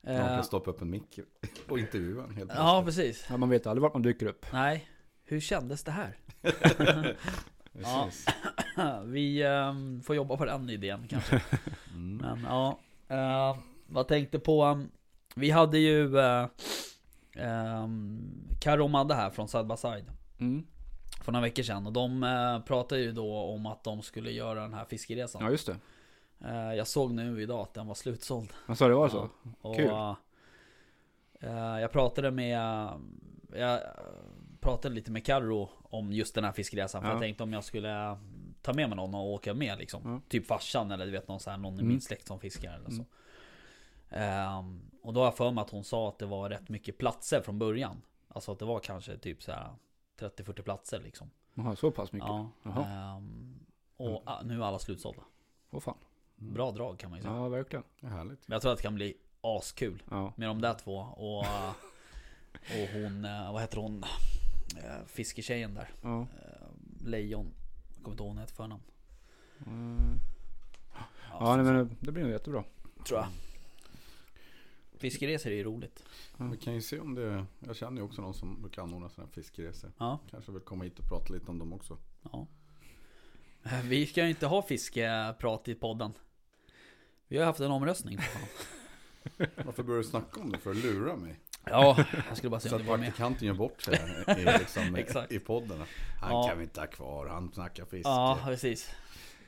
[0.06, 1.18] Eh, kan stoppa upp en mick
[1.68, 3.26] och intervjua en helt ja, precis.
[3.30, 4.46] Ja, man vet aldrig vart man dyker upp.
[4.52, 4.88] Nej,
[5.24, 6.18] hur kändes det här?
[7.82, 8.10] Ja.
[9.04, 11.42] Vi ehm, får jobba på den idén kanske.
[11.94, 12.16] Mm.
[12.16, 12.78] Men ja,
[13.08, 14.64] eh, vad tänkte på?
[14.64, 14.90] um,
[15.34, 16.46] vi hade ju uh,
[17.84, 18.20] um,
[18.60, 20.04] Karo och Madde här från Side by Side
[20.38, 20.66] Mm.
[21.24, 24.60] För några veckor sedan och de eh, pratade ju då om att de skulle göra
[24.60, 25.42] den här fiskeresan.
[25.44, 25.76] Ja, just det.
[26.48, 28.52] Eh, jag såg nu idag att den var slutsåld.
[28.66, 29.30] Alltså det var så?
[29.42, 29.90] Ja, och, Kul.
[31.40, 32.58] eh, jag pratade med
[33.52, 33.80] Jag
[34.60, 37.02] pratade lite med Carro om just den här fiskeresan.
[37.02, 37.14] För Ja.
[37.14, 38.18] jag tänkte om jag skulle
[38.62, 40.00] ta med mig någon och åka med liksom.
[40.04, 40.20] Ja.
[40.28, 41.88] Typ farsan eller du vet någon, så här, någon i Mm.
[41.88, 42.94] min släkt som fiskar eller så.
[42.94, 43.06] Mm.
[44.10, 46.98] Ehm, och då har jag för mig att hon sa att det var rätt mycket
[46.98, 48.02] platser från början.
[48.28, 49.68] Alltså att det var kanske typ så här
[50.18, 51.30] 30-40 platser liksom.
[51.54, 52.28] Jaha, så pass mycket?
[52.28, 52.50] Ja.
[52.64, 53.58] Ehm,
[53.96, 55.22] och ah, nu är alla slutsålda.
[55.70, 55.96] Åh fan.
[56.36, 57.34] Bra drag kan man ju säga.
[57.34, 57.84] Ja, verkligen.
[58.00, 58.48] Det är härligt.
[58.48, 60.32] Men jag tror att det kan bli askul Ja.
[60.36, 60.96] med de där två.
[60.96, 61.70] Och, eh,
[62.52, 64.04] och hon, eh, vad heter hon?
[64.76, 65.90] Eh, Fisketjejen där.
[66.02, 66.26] Ja.
[67.04, 67.54] Lejon.
[67.94, 68.82] Jag kommer inte ihåg vad hon heter för namn.
[69.66, 70.18] Mm.
[71.40, 72.64] Ja, nej, men det blir nog jättebra.
[73.06, 73.28] tror jag.
[74.96, 76.04] Fiskeresor är ju roligt.
[76.50, 79.26] Vi kan ju se om det, jag känner ju också någon som brukar anordna sådana
[79.34, 79.92] här fiskeresor.
[79.98, 81.98] Ja, Kanske vill komma hit och prata lite om dem också.
[82.32, 82.46] ja.
[83.84, 86.12] Vi ska ju inte ha fiskeprat i podden.
[87.28, 88.18] Vi har haft en omröstning.
[89.64, 90.58] Varför börjar du snacka om det?
[90.58, 91.40] För att lura mig?
[91.64, 93.06] Ja, jag skulle bara Så om att du var med.
[93.06, 93.94] praktikanten gör bort sig
[94.38, 95.82] i, liksom, i podden.
[96.20, 96.48] Han Ja.
[96.48, 98.08] kan vi inte ha kvar, han snackar fiske.
[98.08, 98.90] Ja, precis.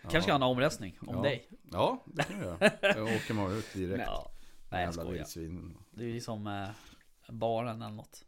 [0.03, 1.23] Kanske ska ha en omröstning om Ja.
[1.23, 1.49] dig.
[1.73, 2.71] Ja, det kan jag.
[2.83, 4.03] Jag åker man ut direkt.
[4.07, 4.31] Ja.
[4.69, 5.11] Nej, jag skojar.
[5.13, 5.77] vildsvin.
[5.91, 6.69] Det är ju som eh,
[7.33, 8.25] baren eller något.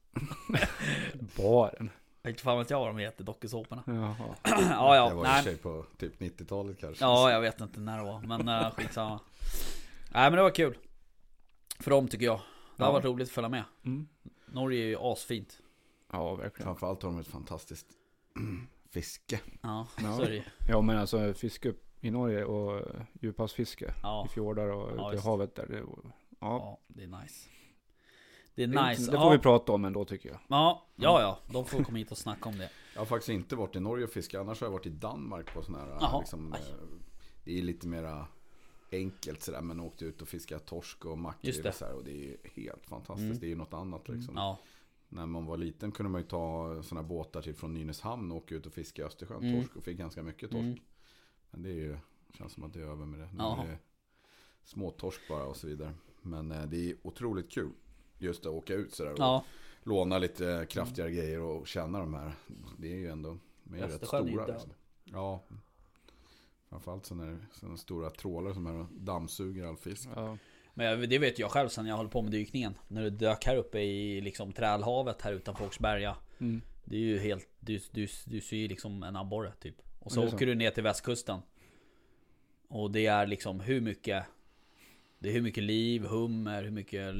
[1.36, 1.90] Baren.
[2.22, 3.82] Jag vet fan vet jag vad de heter, dokusåporna.
[3.86, 4.16] Jaha.
[4.44, 5.42] ja, ja, det var i nej.
[5.42, 7.04] för sig på typ 90-talet kanske.
[7.04, 9.20] Ja, jag vet inte när det var, men uh, skitsamma.
[10.12, 10.78] Nej men det var kul.
[11.80, 12.40] För dem tycker jag.
[12.76, 12.92] Det har Ja.
[12.92, 13.64] varit roligt att följa med.
[13.84, 14.08] Mm.
[14.46, 15.58] Norge är ju asfint.
[16.12, 16.66] Ja, verkligen.
[16.66, 17.86] Framförallt har de ett fantastiskt
[18.90, 19.40] fiske.
[19.62, 20.16] Ja, Ja.
[20.16, 20.42] så är det ju.
[20.68, 25.20] Ja, men alltså fiske i Norge och eh, djuphavsfiske Ja, i fjordar och Ja, ute
[25.20, 25.66] i havet där.
[25.66, 25.82] Det,
[26.40, 27.48] ja, ja, det är nice.
[28.54, 29.10] Det är det, nice.
[29.10, 29.30] det får ja.
[29.30, 30.38] vi prata om ändå tycker jag.
[30.48, 31.38] Ja, ja, ja.
[31.52, 32.70] De får komma hit och snacka om det.
[32.94, 34.40] Jag har faktiskt inte varit i Norge och fiskat.
[34.40, 35.98] Annars har jag varit i Danmark på sådana här.
[36.00, 36.60] Jaha, Liksom, aj.
[36.60, 36.76] eh,
[37.44, 38.26] det är lite mera
[38.92, 39.60] enkelt sådär.
[39.60, 41.68] Men åkte ut och fiskat torsk och Just makrill det.
[41.68, 41.94] och så här.
[41.94, 43.26] Och det är ju helt fantastiskt.
[43.26, 43.38] Mm.
[43.38, 44.36] Det är ju något annat liksom.
[44.36, 44.58] Ja,
[45.08, 48.54] När man var liten kunde man ju ta sådana båtar till från Nynäshamn och åka
[48.54, 49.44] ut och fiska i Östersjön.
[49.44, 49.60] Mm.
[49.62, 50.62] Torsk och fick ganska mycket torsk.
[50.62, 50.78] Mm.
[51.50, 51.98] Men det är ju,
[52.38, 53.28] känns som att det är över med det.
[53.32, 53.78] Nu är det
[54.64, 55.94] småtorsk bara och så vidare.
[56.22, 57.70] Men eh, det är otroligt kul.
[58.18, 59.44] Just att åka ut sådär och ja.
[59.82, 62.32] låna lite kraftigare grejer och känna de här.
[62.78, 64.46] Det är ju ändå, de är rätt stora.
[64.46, 64.70] Liksom.
[65.04, 65.42] Ja.
[66.68, 70.08] Framförallt så när sådana stora trålare som är och dammsuger all fisk.
[70.14, 70.36] Ja.
[70.74, 72.74] Men det vet jag själv sen jag höll på med dykningen.
[72.88, 76.16] När du dök här uppe i liksom Trälhavet här utanför Åkersberga.
[76.38, 76.62] Mm.
[76.84, 79.76] Det är ju helt, du, du, du ser ju liksom en abborre typ.
[79.98, 80.26] Och så.
[80.26, 81.40] åker du ner till västkusten.
[82.68, 84.24] Och det är liksom hur mycket
[85.22, 87.14] Det är hur mycket liv, hummer, hur mycket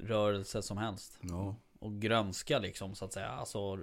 [0.00, 1.18] rörelse som helst.
[1.20, 1.54] Ja.
[1.78, 3.28] Och grönska liksom så att säga.
[3.28, 3.78] Alltså,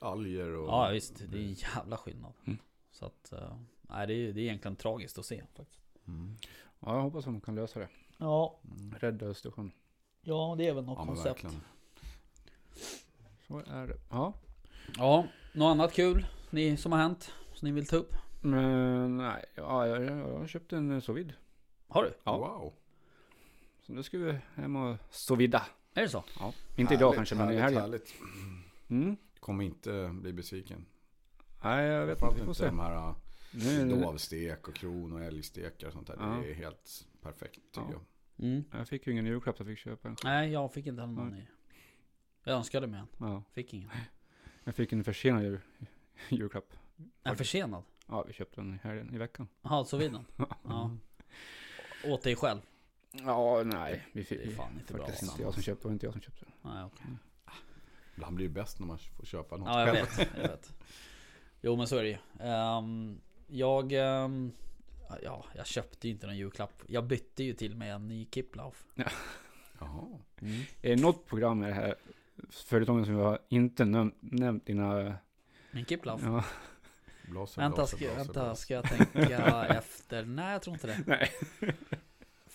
[0.00, 0.68] Alger och...
[0.68, 2.32] ja visst, det är en jävla skillnad.
[2.46, 2.58] Mm.
[2.92, 5.80] Så att, eh, nej det är, det är egentligen tragiskt att se faktiskt.
[6.06, 6.36] Mm.
[6.80, 7.88] ja, jag hoppas att de kan lösa det.
[8.18, 8.94] Ja, Mm.
[9.00, 9.72] Rädda Östersjön.
[10.22, 11.26] ja det är väl något Ja koncept.
[11.44, 11.60] verkligen.
[13.46, 13.96] Så är det.
[14.10, 14.34] Ja.
[14.96, 17.32] Ja, något annat kul ni, som har hänt?
[17.54, 18.14] Som ni vill ta upp?
[18.40, 21.26] Men nej, ja, jag, jag, jag har köpt en sous.
[21.88, 22.14] Har du?
[22.24, 22.36] Ja.
[22.36, 22.72] Wow.
[23.80, 25.66] Så nu ska vi hem och sous vida.
[25.94, 26.24] Är det så?
[26.38, 26.52] Ja.
[26.76, 27.80] Inte idag Härligt, kanske, men i helgen.
[27.80, 28.14] Härligt.
[28.88, 29.16] Mm.
[29.40, 30.86] Kommer inte bli besviken.
[31.62, 32.34] Nej, jag vet inte.
[32.34, 32.66] Vi får inte se.
[32.66, 33.14] de här
[33.52, 36.16] Nu, nu, dovstek och kron och älgstekar och sånt där.
[36.20, 36.26] Ja.
[36.26, 37.92] Det är helt perfekt tycker Ja.
[37.92, 38.46] jag.
[38.46, 38.64] Mm.
[38.72, 40.34] jag fick ju ingen julklapp, jag fick köpa en själv.
[40.34, 41.48] Nej, jag fick inte heller någon i.
[42.44, 43.06] Jag önskade mig en.
[43.28, 43.42] Ja.
[43.52, 43.90] Fick ingen.
[44.64, 45.60] Jag fick en försenad jul,
[46.28, 46.72] julklapp.
[47.22, 47.82] En försenad?
[48.06, 49.48] Ja, vi köpte den i helgen, i veckan.
[49.62, 50.24] Jaha, så vid den?
[50.64, 50.90] Ja.
[52.04, 52.60] Åt dig själv?
[53.12, 54.06] Ja, nej.
[54.12, 55.06] Vi fick, Det är fan inte bra.
[55.06, 56.44] faktiskt inte jag som köpte, det var inte jag som köpte.
[56.62, 57.06] Nej, okej.
[58.14, 60.18] Ibland blir det bäst när man får köpa något Ja, jag själv.
[60.18, 60.28] vet.
[60.42, 60.72] Jag vet.
[61.60, 62.16] Jo, men så är det ju.
[62.40, 63.92] Ehm, jag...
[63.92, 64.52] ehm,
[65.22, 66.82] ja, jag köpte ju inte någon julklapp.
[66.86, 68.84] Jag bytte ju till med en ny Kiplauf.
[69.80, 70.18] Jaha.
[70.82, 71.94] Är det något program i det här
[72.50, 75.14] företagen som har inte näm- nämnt dina...
[75.70, 76.20] Min Kiplauf?
[76.24, 76.44] Ja,
[77.30, 80.24] Blaser, Vänta, blaser, ska, blaser, vänta, ska jag tänka efter?
[80.24, 80.98] Nej, jag tror inte det.
[81.06, 81.30] Nej.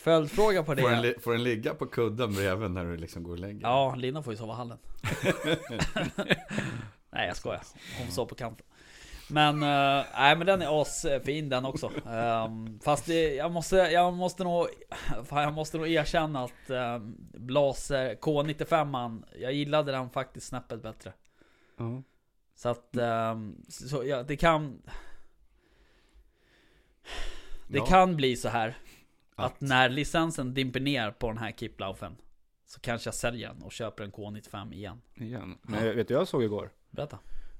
[0.03, 1.23] Följdfråga på Får den, det.
[1.23, 3.61] får den ligga på kudden bredvid när du liksom går och lägger?
[3.61, 4.77] Ja, Lina får ju sova i hallen.
[7.11, 7.61] Nej, jag skojar.
[7.99, 8.65] Hon sov på kanten.
[9.29, 11.91] Men, eh, nej men den är asfin den också.
[12.09, 14.67] Ehm, fast det, jag måste, jag måste nog,
[15.25, 21.13] fan, jag måste nog erkänna att um, Blaser K95an, jag gillade den faktiskt snäppet bättre.
[21.77, 22.01] Ja.
[22.55, 24.81] Så att, ehm, så, ja, det kan,
[27.67, 27.85] det Ja.
[27.85, 28.77] kan bli så här.
[29.35, 32.15] Att Att- när licensen dimper ner på den här Kiplaufen
[32.65, 35.57] Så kanske jag säljer den och köper en K95 igen Igen.
[35.61, 36.69] Men vet du jag såg igår?
[36.89, 37.19] Berätta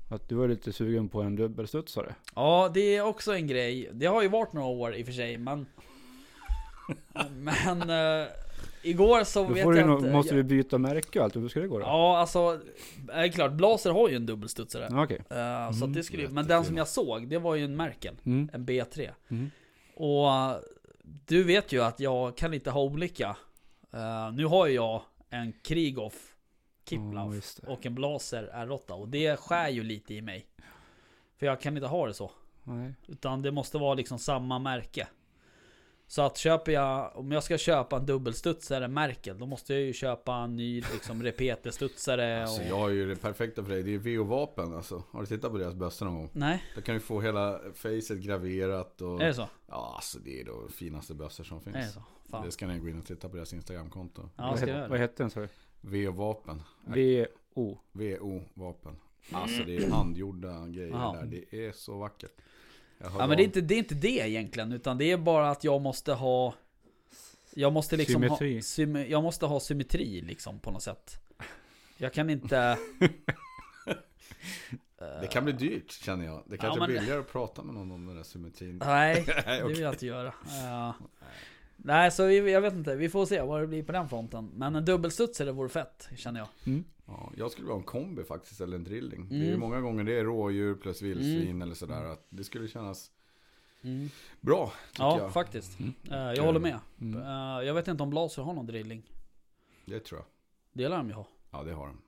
[0.09, 2.15] Att du var lite sugen på en dubbelstudsare.
[2.36, 3.89] Ja, det är också en grej.
[3.93, 5.65] Det har ju varit några år i och för sig, men...
[7.30, 7.89] men...
[8.21, 8.28] eh,
[8.84, 10.11] igår så Då vet jag nog, inte...
[10.11, 11.36] måste vi byta märke och allt.
[11.36, 11.86] Hur ska det gå då?
[11.86, 12.59] Ja, alltså...
[13.07, 14.88] Det är klart, Blaser har ju en dubbelstudsare.
[14.91, 15.24] Ja, Okej.
[15.30, 18.15] Eh, så att det skulle, men den som jag såg, det var ju en Merkel.
[18.24, 18.49] Mm.
[18.53, 19.09] En B3.
[19.30, 19.51] Mm.
[19.95, 20.28] Och
[21.26, 23.38] du vet ju att jag kan inte ha olika.
[23.93, 26.36] Eh, nu har jag en Krigoff
[26.86, 27.68] Kiplauf det.
[27.68, 30.47] och en Blaser R8 och det skär ju lite i mig.
[31.38, 32.32] För jag kan inte ha det så.
[32.64, 32.93] Nej.
[33.07, 35.07] Utan det måste vara liksom samma märke.
[36.14, 39.93] Så att köper jag, om jag ska köpa en dubbelstudsare Merkel, då måste jag ju
[39.93, 42.68] köpa en ny liksom repeterstudsare Alltså och...
[42.68, 45.03] jag har ju det perfekta för dig, det är VO-vapen alltså.
[45.11, 46.30] Har du tittat på deras bössor någon gång?
[46.34, 49.22] Nej, Då kan du få hela facet graverat och...
[49.22, 49.49] är det så?
[49.68, 51.76] Ja, alltså det är de finaste bössor som finns.
[51.76, 52.03] Är det så?
[52.30, 52.45] Fan.
[52.45, 54.30] Det ska ni gå in och titta på deras Instagramkonto.
[54.36, 55.47] Ja, vad, vad hette den sa du?
[55.82, 56.61] V-vapen.
[56.86, 57.80] V-O.
[57.91, 58.95] VO-vapen.
[59.32, 61.16] Alltså det är handgjorda grejer Jaha.
[61.16, 61.26] där.
[61.26, 62.32] Det är så vackert.
[62.97, 65.63] Ja men det är, inte, det är inte det egentligen, utan det är bara att
[65.63, 66.53] jag måste ha...
[67.55, 68.55] Jag måste liksom Symmetri.
[68.55, 68.61] ha...
[68.61, 71.19] Syme, jag måste ha symmetri liksom på något sätt.
[71.97, 72.77] Jag kan inte...
[75.21, 76.43] Det kan bli dyrt känner jag.
[76.45, 78.81] Det kanske men- är billigare att prata med någon om den där symmetrin.
[78.85, 80.33] Nej, Nej, det vill jag inte göra.
[80.63, 80.93] Ja.
[81.77, 82.95] Nej, så vi, jag vet inte.
[82.95, 84.51] Vi får se vad det blir på den fronten.
[84.53, 86.47] Men en dubbelstudsare vore fett, känner jag.
[86.65, 86.83] Mm.
[87.06, 89.30] Ja, jag skulle vilja ha en kombi faktiskt, eller en drilling.
[89.30, 89.60] Det är ju Mm.
[89.60, 92.04] många gånger det är rådjur plus vildsvin eller sådär.
[92.06, 93.12] Att det skulle kännas
[93.82, 94.10] Mm.
[94.41, 95.34] bra, tycker Ja, jag.
[95.34, 95.80] faktiskt.
[95.80, 95.93] Mm.
[96.12, 96.80] Eh, jag håller med.
[97.01, 97.22] Mm.
[97.22, 99.04] Eh, jag vet inte om Blaser har någon drilling.
[99.86, 100.26] Det tror jag.
[100.74, 101.28] Det lär de ju ha.
[101.51, 102.01] Ja, det har de.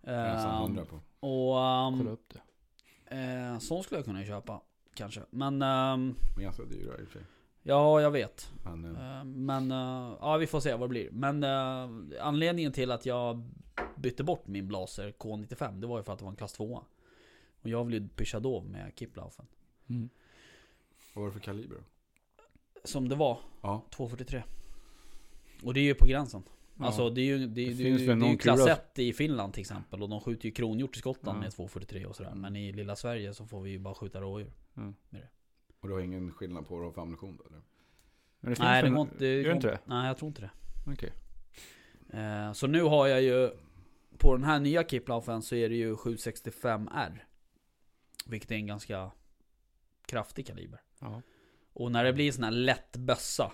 [0.00, 0.96] Det är jag nästan Uh, hundra på.
[0.96, 2.34] och Kolla um, upp
[3.08, 3.52] det.
[3.52, 4.60] uh, sån skulle jag kunna köpa.
[4.94, 5.20] Kanske.
[5.30, 7.22] Men um, Men ganska dyra i och för sig.
[7.66, 8.50] Ja, jag vet.
[8.64, 11.10] Men, eh, Eh, men uh, ja, vi får se vad det blir.
[11.10, 11.90] Men uh,
[12.20, 13.50] anledningen till att jag
[13.96, 16.82] bytte bort min Blaser K95, det var ju för att det var en klass 2
[17.62, 19.46] Och jag vill ju pyscha dov med Kiplaufen.
[19.88, 20.08] Mm.
[21.14, 21.82] vad var det för kaliber då?
[22.84, 24.42] Som det var, Ja, 243.
[25.62, 26.42] Och det är ju på gränsen.
[26.78, 26.86] Ja.
[26.86, 28.60] Alltså det är ju, det, Det det, finns det, väl det är ju någon klass
[28.60, 30.02] kula- 1 i Finland till exempel.
[30.02, 31.40] Och de skjuter ju kronhjort i Skottland Ja.
[31.40, 32.30] med 243 och sådär.
[32.30, 32.40] Mm.
[32.40, 34.52] Men i lilla Sverige så får vi ju bara skjuta rådjur.
[35.84, 37.44] Och du har ingen skillnad på vad du har för ammunition då?
[37.44, 37.62] Eller?
[38.40, 39.18] Men det Nej det går inte.
[39.18, 39.78] Det Gör det inte det?
[39.84, 40.50] Nej jag tror inte det.
[40.86, 41.12] Okej.
[42.20, 43.50] Eh, så nu har jag ju
[44.18, 47.18] På den här nya Kiplaufen så är det ju 765R
[48.26, 49.10] Vilket är en ganska
[50.06, 51.22] Kraftig kaliber Ja.
[51.72, 53.52] Och när det blir sån här lätt bössa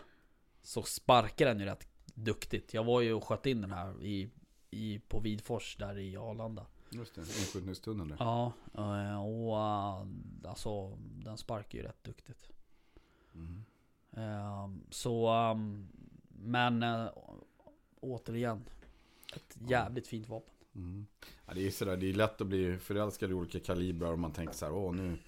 [0.63, 4.31] Så sparkar den ju rätt duktigt Jag var ju och sköt in den här i,
[4.71, 8.17] i På Vidfors där i Arlanda Just det, inskjutningstunneln där.
[8.21, 10.07] Ja eh, och eh,
[10.51, 12.51] Alltså den sparkar ju rätt duktigt
[13.35, 13.65] Mm.
[14.13, 15.89] Ehm, Så ehm,
[16.29, 17.09] Men eh,
[18.01, 18.65] Återigen
[19.37, 21.07] Ett jävligt fint vapen Mm.
[21.47, 24.33] Ja, det är sådär, det är lätt att bli förälskad i olika kalibrar och man
[24.33, 25.19] tänker så här, åh nu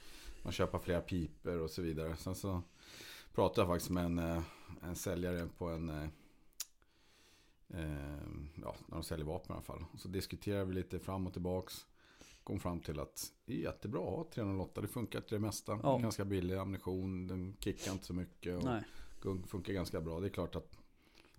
[0.43, 2.17] man köper flera piper och så vidare.
[2.17, 2.63] Sen så
[3.35, 4.43] pratade jag faktiskt med en,
[4.83, 6.11] en säljare på en,
[8.63, 9.85] ja, när de säljer vapen i alla fall.
[9.99, 11.87] Så diskuterade vi lite fram och tillbaks.
[12.45, 15.81] Kom fram till att det är jättebra att ha 308, det funkar till det mesta.
[15.83, 15.99] Ja.
[15.99, 18.57] Ganska billig ammunition, den kickar inte så mycket.
[18.57, 18.83] Och Nej
[19.47, 20.21] funkar ganska bra.
[20.21, 20.79] Det är klart att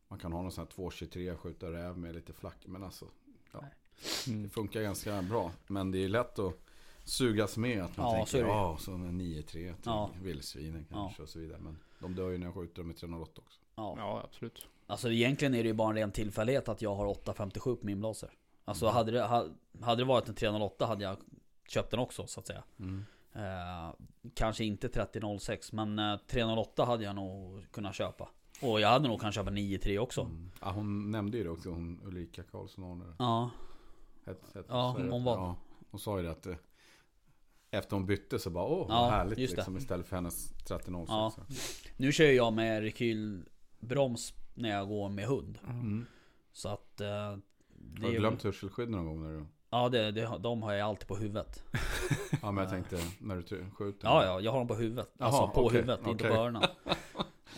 [0.07, 2.57] man kan ha någon sån här 223 skjuta räv med lite flack.
[2.67, 3.05] Men alltså,
[3.51, 3.63] det
[4.27, 4.49] Mm.
[4.49, 5.51] funkar ganska bra.
[5.67, 6.53] Men det är lätt att
[7.03, 7.83] sugas med.
[7.83, 8.49] Att man Ja, tänker, är det.
[8.49, 10.09] ja, så en 9-3 till Ja.
[10.23, 11.59] vildsvinen kanske och så vidare.
[11.59, 13.59] Men de dör ju när jag skjuter dem med 308 också.
[13.75, 13.95] Ja.
[13.97, 14.67] Ja, absolut.
[14.87, 17.99] Alltså egentligen är det ju bara en ren tillfällighet att jag har 857 på min
[17.99, 18.29] blaser.
[18.65, 18.95] Alltså Mm.
[18.95, 19.47] hade, det, ha-
[19.81, 21.17] hade det varit en 308 hade jag
[21.67, 22.63] köpt den också så att säga.
[22.79, 23.05] Mm.
[23.33, 23.93] Eh,
[24.33, 28.29] kanske inte 3006 men eh, 308 hade jag nog kunnat köpa.
[28.61, 30.21] Och jag hade nog kunnat köpa 93 också.
[30.21, 30.51] Mm.
[30.61, 33.13] Ja, hon nämnde ju det också, hon Ulrika Karlsson Arne.
[33.19, 33.49] Ja,
[34.25, 35.09] Het, het, Ja, det.
[35.09, 35.55] hon var- Ja,
[35.91, 36.55] hon sa ju det att eh,
[37.73, 41.09] efter hon bytte så bara, åh Ja, härligt liksom istället för hennes 3006.
[41.09, 41.33] Ja.
[41.97, 45.59] nu kör jag med rekylbroms när jag går med hund.
[45.69, 46.05] Mm.
[46.51, 47.01] Så att...
[47.01, 49.45] Eh, det Har du ju- glömt hörselskydd någon gång när du...
[49.69, 51.63] Ja, det, det, de har jag alltid på huvudet.
[52.41, 54.07] Ja men jag tänkte när du skjuter.
[54.07, 55.11] Ja, ja, jag har dem på huvudet.
[55.17, 56.63] Jaha, alltså på okej, huvudet, inte på öronen.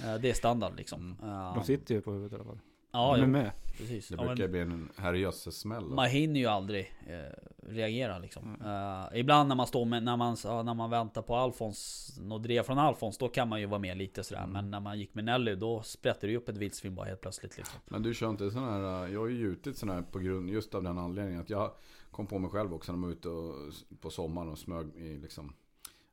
[0.05, 1.15] Eh, Det är standard liksom.
[1.23, 2.59] Eh, De sitter ju på huvudet i alla fall.
[2.95, 3.51] Ja, de är jo, med.
[3.77, 4.07] precis.
[4.07, 5.89] Det Ja, men brukar bli en herrejösses smäll.
[5.89, 5.95] då.
[5.95, 8.61] man hinner ju aldrig eh, reagera liksom.
[8.61, 12.63] Eh, ibland när man står med, när man, när man väntar på Alfons, något drev
[12.63, 14.41] från Alfons, då kan man ju vara med lite sådär.
[14.41, 14.53] Mm.
[14.53, 17.21] Men när man gick med Nelly, då sprätter det ju upp ett vildsvin bara helt
[17.21, 17.79] plötsligt liksom.
[17.85, 20.75] Men du kör inte sån här, jag har ju gjutit sån här på grund, just
[20.75, 21.71] av den anledningen att jag
[22.11, 23.55] kom på mig själv också när man var ute och,
[24.01, 25.53] på sommaren och smög i liksom,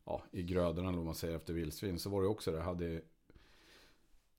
[0.07, 1.99] ja, i grödorna eller vad man säger efter vildsvin.
[1.99, 3.01] Så var det också det, jag hade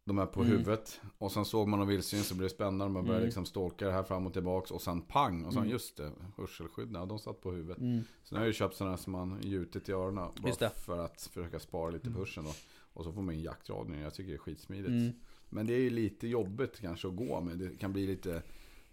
[0.05, 0.51] de här på Mm.
[0.51, 1.01] huvudet.
[1.17, 2.93] Och sen såg man någon vildsvin så blev det spännande.
[2.93, 3.25] Man började Mm.
[3.25, 4.71] liksom stalka det här fram och tillbaks.
[4.71, 5.45] Och sen pang!
[5.45, 5.71] Och sen Mm.
[5.71, 7.77] just det, hörselskydd, ja, de satt på huvudet.
[7.77, 8.03] Mm.
[8.23, 10.29] Sen har jag ju köpt sådana här som man gjutit i öronen.
[10.41, 12.53] Bara för att försöka spara lite på hörseln då.
[12.93, 13.95] Och så får man in jaktradio.
[14.01, 14.89] Jag tycker det är skitsmidigt.
[14.89, 15.13] Mm.
[15.49, 17.57] Men det är ju lite jobbigt kanske att gå med.
[17.57, 18.41] Det kan bli lite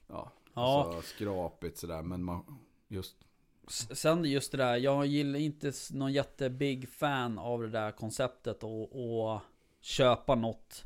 [0.09, 0.85] ja, Ja.
[0.85, 2.03] Alltså, skrapigt sådär.
[2.03, 2.59] Men man,
[2.89, 3.17] just
[3.69, 8.83] Sen just det där, jag gillar inte någon jättebig fan av det där konceptet och,
[9.33, 9.41] och
[9.81, 10.85] köpa något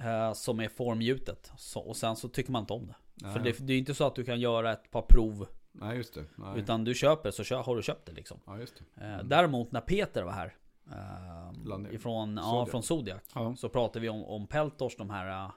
[0.00, 1.52] eh, som är formgjutet.
[1.56, 2.94] Så, och sen så tycker man inte om det.
[3.14, 5.46] nej, För det, det är inte så att du kan göra ett par prov.
[5.72, 6.24] nej just det.
[6.36, 6.58] Nej.
[6.58, 8.40] Utan du köper så har du köpt det liksom.
[8.46, 9.04] Ja just det.
[9.04, 10.54] Eh, däremot när Peter var här.
[10.92, 12.70] Eh, ifrån, ja, Zodiac.
[12.70, 13.22] från Zodiac.
[13.34, 13.56] Ja.
[13.56, 15.50] Så pratade vi om, om Peltors, de här eh,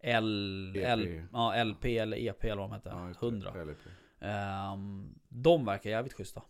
[0.00, 0.84] L, EP.
[0.86, 2.90] L, ja, LP eller EP eller vad de heter.
[2.90, 3.26] Ja, just det.
[3.26, 3.64] 100.
[3.64, 3.78] LP.
[4.20, 6.42] Ehm, de verkar jävligt schyssta.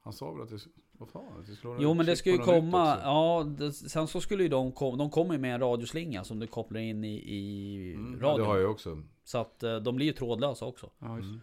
[0.00, 0.58] Han sa väl att det,
[0.92, 1.44] vad fan,
[1.80, 5.10] Jo men det ska ju komma, ja det, sen så skulle ju de komma, de
[5.10, 8.46] kommer ju med en radioslinga som du kopplar in i, i Mm, ja, det radion.
[8.46, 9.02] har jag också.
[9.24, 10.90] Så att eh, de blir ju trådlösa också.
[10.98, 11.28] Ja, just.
[11.28, 11.40] Mm.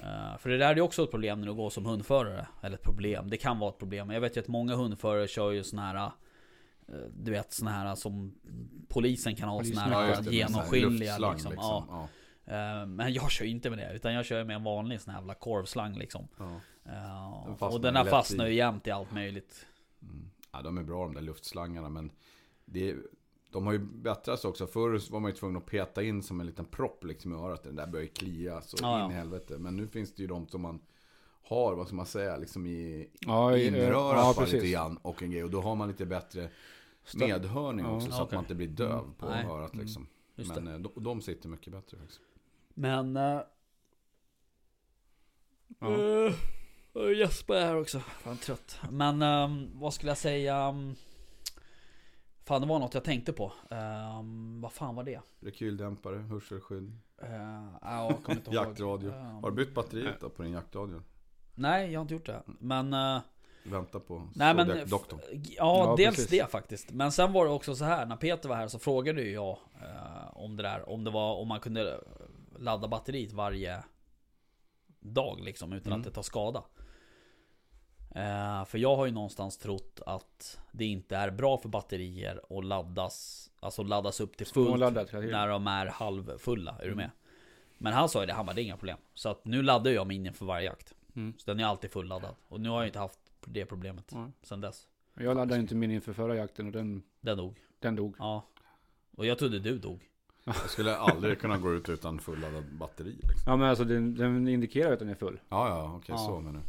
[0.00, 2.46] Eh, för det där är ju också ett problem när du går som hundförare.
[2.62, 4.10] Eller ett problem, det kan vara ett problem.
[4.10, 5.96] Jag vet ju att många hundförare kör ju såna här
[6.88, 8.34] eh, Du vet såna här som
[8.88, 11.50] polisen kan ha såna Ja, här här genomskinliga liksom.
[11.52, 11.54] liksom.
[11.56, 11.86] Ja.
[11.88, 12.86] Ja.
[12.86, 15.20] Men jag kör ju inte med det, utan jag kör med en vanlig sån här
[15.20, 16.28] jävla korvslang liksom.
[16.38, 16.60] Ja.
[17.46, 18.48] Den fastnar och den här fastnar i.
[18.48, 19.66] ju jämt i allt möjligt.
[20.02, 20.30] Mm.
[20.52, 22.12] ja, de är bra de där luftslangarna men
[22.64, 22.96] det,
[23.52, 24.66] de har ju bättrats också.
[24.66, 27.62] Förr var man ju tvungen att peta in som en liten propp liksom i örat.
[27.62, 29.10] Den där börjar ju klia så Ja, in ja.
[29.10, 29.58] i helvete.
[29.58, 30.80] Men nu finns det ju de som man
[31.42, 35.44] har, vad ska man säga, liksom i Ja, inrörat ja, lite grann och en grej.
[35.44, 36.50] Och då har man lite bättre
[37.16, 37.96] medhörning Ja.
[37.96, 38.36] också så att Okej.
[38.36, 39.46] man inte blir döv på Nej.
[39.46, 40.06] örat liksom.
[40.36, 42.20] Just Men eh, de, de sitter mycket bättre faktiskt.
[42.74, 43.16] Men...
[43.16, 43.40] Uh,
[45.78, 46.32] Ja.
[46.96, 48.00] Uh, Jesper är här också.
[48.00, 48.78] Fan trött.
[48.90, 50.68] Men ehm, vad skulle jag säga?
[50.68, 50.94] Um,
[52.44, 53.52] fan det var något jag tänkte på.
[53.70, 55.20] Ehm, vad fan var det?
[55.40, 57.28] Rekyldämpare, hörselskydd, Uh,
[57.82, 58.54] ja, jag kommer inte ihåg.
[58.68, 59.12] jaktradio.
[59.14, 61.02] Ehm, Har du bytt batteriet då på din jaktradio?
[61.54, 62.42] Nej, jag har inte gjort det.
[62.46, 62.92] Men...
[62.94, 63.20] eh,
[63.64, 64.88] Vänta på nej men...
[64.88, 65.20] Doktorn.
[65.32, 66.30] Ja, Ja, dels precis.
[66.30, 66.90] det faktiskt.
[66.92, 68.06] Men sen var det också så här.
[68.06, 70.88] När Peter var här så frågade ju jag eh, om det där.
[70.88, 72.00] Om det var om man kunde
[72.58, 73.82] ladda batteriet varje
[75.00, 75.72] dag liksom.
[75.72, 76.00] Utan Mm.
[76.00, 76.62] att det tar skada.
[78.14, 82.64] Eh, för jag har ju någonstans trott att det inte är bra för batterier att
[82.64, 86.96] laddas Alltså laddas upp till fullt när de är halvfulla, är du Mm.
[86.96, 87.10] med?
[87.78, 89.90] Men han sa ju det, han bara det är inga problem Så att nu laddar
[89.90, 91.34] jag min inför varje jakt Mm.
[91.38, 94.30] Så den är alltid fulladdad Och nu har jag inte haft det problemet Ja.
[94.42, 98.14] sen dess Jag laddade inte min inför förra jakten och den, Den dog den dog.
[98.18, 98.46] Ja
[99.16, 100.08] Och jag trodde du dog
[100.44, 103.10] Jag skulle aldrig kunna gå ut utan fulladdat batteri.
[103.12, 103.42] Liksom.
[103.46, 105.40] Ja men alltså den, den indikerar att den är full.
[105.48, 106.18] Ja, ja, okej Ja.
[106.18, 106.60] så men nu.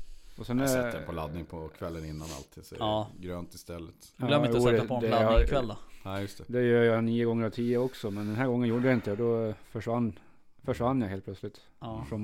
[0.41, 2.65] Och sen Jag är- sätter den på laddning på kvällen innan alltid.
[2.65, 3.07] Så är Ja.
[3.17, 4.13] det grönt istället.
[4.17, 6.43] Ja, Glöm inte att sätta på en laddning har- ikväll då Nej, just det.
[6.47, 9.09] Det gör jag nio gånger av tio också, men den här gången gjorde jag inte
[9.09, 9.15] det.
[9.15, 10.19] Då försvann,
[10.65, 11.61] försvann jag helt plötsligt.
[11.79, 12.23] Ja, Från,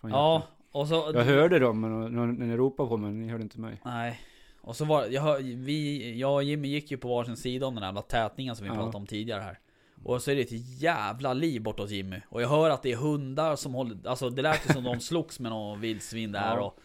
[0.00, 3.42] från ja och så Jag hörde dem, men när ni ropade på mig, ni hörde
[3.42, 3.80] inte mig.
[3.84, 4.20] Nej
[4.60, 7.80] Och så var jag, vi, jag och Jimmy gick ju på varsin sida om den
[7.82, 8.74] där jävla tätningen som vi Ja.
[8.76, 9.58] pratade om tidigare här
[10.04, 12.20] Och så är det ett jävla liv bortåt Jimmy.
[12.28, 15.00] Och jag hör att det är hundar som håller Alltså det lät ju som de
[15.00, 16.78] slogs med någon vildsvin där och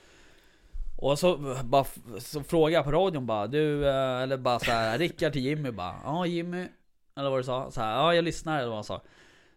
[0.97, 1.85] Och så, bara,
[2.19, 5.71] så frågade jag på radion bara Du, eh, eller bara så här Rickard till Jimmy
[5.71, 6.67] bara Ja Jimmy.
[7.15, 8.57] Eller vad du sa, så här, ja jag lyssnar.
[8.57, 9.01] Eller vad han sa.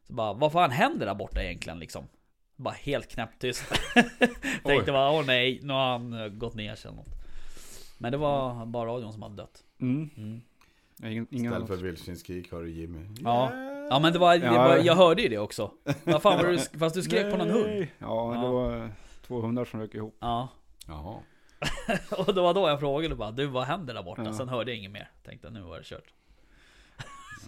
[0.07, 2.09] Så bara, vad fan händer där borta egentligen liksom?
[2.57, 3.65] Bara helt knäpptyst.
[4.65, 7.15] Tänkte bara, åh nej, nu har han gått ner sig eller något.
[7.99, 9.63] Men det var bara radion som hade dött.
[9.81, 10.11] Mm.
[10.17, 10.41] mm.
[11.05, 13.07] Ingen, ingen Istället för vildsvinskrik hör du Jimmy.
[13.21, 13.53] Ja.
[13.91, 15.71] Ja men det var, det var, jag hörde ju det också
[16.05, 17.87] Vad fan var det du, fast du skrek på någon hund?
[17.99, 18.41] Ja, Ja.
[18.41, 18.91] det var eh,
[19.27, 20.17] två hundar som rök ihop.
[20.21, 20.49] Ja
[20.87, 21.17] Jaha.
[22.19, 24.23] Och det var då jag frågade bara, du vad händer där borta?
[24.25, 24.33] Ja.
[24.33, 26.13] Sen hörde jag inget mer Tänkte nu var det kört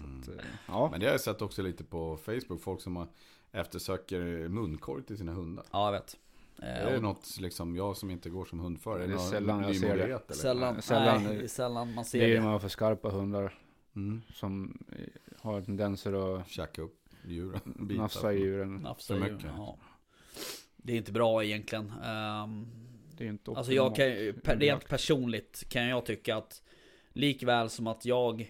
[0.03, 0.23] Mm.
[0.25, 0.31] Så,
[0.67, 2.61] Ja, Men det har jag sett också lite på Facebook.
[2.61, 3.07] Folk som har
[3.51, 5.65] eftersöker munkorg till sina hundar.
[5.71, 6.19] Ja jag vet Eh,
[6.61, 9.07] är det något, liksom, jag som inte går som hundförare?
[9.07, 9.97] Det är sällan jag ser
[10.27, 10.33] det.
[10.35, 13.09] Sällan, Sällan- nej, det är sällan man ser det är ju det man för skarpa
[13.09, 13.53] hundar
[13.95, 14.21] Mm.
[14.33, 15.07] som eh,
[15.41, 17.59] har tendenser att Käka upp djuren.
[17.87, 18.01] bitar.
[18.01, 18.75] nafsa i djuren.
[18.75, 19.49] Nafsa För mycket.
[19.57, 19.77] ja.
[20.77, 21.93] Det är inte bra egentligen.
[22.05, 22.67] Ehm,
[23.17, 24.05] Det är inte Alltså jag kan,
[24.59, 26.63] rent personligt kan jag tycka att
[27.13, 28.41] Likväl som att jag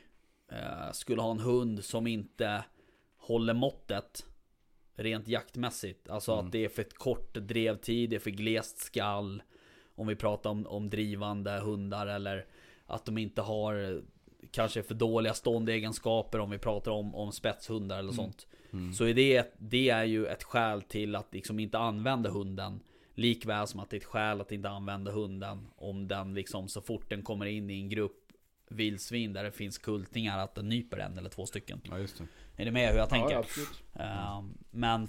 [0.52, 2.64] eh, skulle ha en hund som inte
[3.18, 4.26] håller måttet
[5.00, 6.10] Rent jaktmässigt.
[6.10, 6.46] Alltså Mm.
[6.46, 9.44] att det är för kort drevtid, det är för glest skall.
[9.96, 12.46] Om vi pratar om, om drivande hundar eller
[12.86, 14.02] att de inte har
[14.52, 18.48] kanske för dåliga ståndegenskaper om vi pratar om, om spetshundar eller sånt.
[18.74, 18.94] Mm.
[18.94, 22.80] Så är det, det är ju ett skäl till att liksom inte använda hunden.
[23.14, 26.82] Likväl som att det är ett skäl att inte använda hunden om den liksom så
[26.82, 28.27] fort den kommer in i en grupp
[28.70, 31.82] vildsvin där det finns kultingar att den nyper en eller två stycken.
[31.84, 32.28] Ja, just det.
[32.62, 33.32] Är ni med hur jag tänker?
[33.32, 33.84] Ja, absolut.
[33.94, 35.08] Eh, men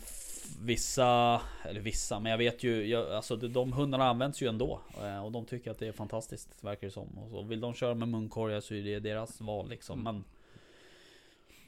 [0.61, 4.81] vissa, eller vissa, men jag vet ju, jag, alltså de, hundarna används ju ändå.
[5.03, 7.19] eh, och de tycker att det är fantastiskt, verkar det som.
[7.19, 10.03] Och så vill de köra med munkorgar så är det deras val liksom.
[10.03, 10.25] Men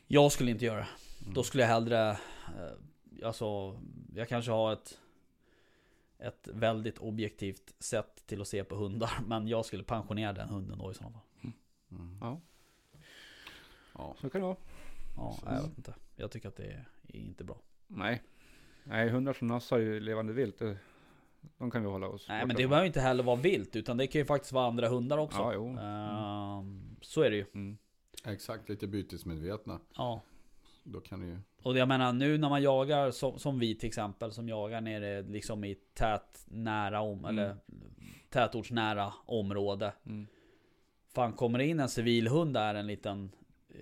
[0.07, 0.88] jag skulle inte göra det.
[1.34, 3.78] Då skulle jag hellre, eh, alltså,
[4.14, 4.99] jag kanske har ett
[6.22, 9.11] ett väldigt objektivt sätt till att se på hundar.
[9.26, 11.22] Men jag skulle pensionera den hunden då i sådana fall.
[11.91, 12.18] Mm.
[12.20, 12.41] Ja,
[13.95, 14.14] Ja.
[14.20, 14.57] så kan det vara.
[15.16, 15.95] Ja, jag vet inte.
[16.16, 17.59] Jag tycker att det är, inte bra.
[17.86, 18.22] Nej.
[18.84, 20.76] Nej, hundar som nassar ju levande vilt, det,
[21.59, 24.07] de kan vi hålla oss Nej men det behöver inte heller vara vilt utan det
[24.07, 25.38] kan ju faktiskt vara andra hundar också.
[25.38, 25.66] Ja, jo.
[25.78, 27.45] Ehm, så är det ju.
[27.55, 27.78] Mm.
[28.24, 29.80] Exakt, lite bytesmedvetna.
[29.97, 30.20] Ja.
[30.84, 31.38] Då kan det ju...
[31.62, 35.22] Och jag menar nu när man jagar som, som vi till exempel som jagar nere
[35.22, 37.38] liksom i tät nära om Mm.
[37.38, 37.57] eller
[38.28, 39.93] tätortsnära område.
[40.07, 40.26] Mm.
[41.15, 43.31] Fan kommer det in en civilhund där en liten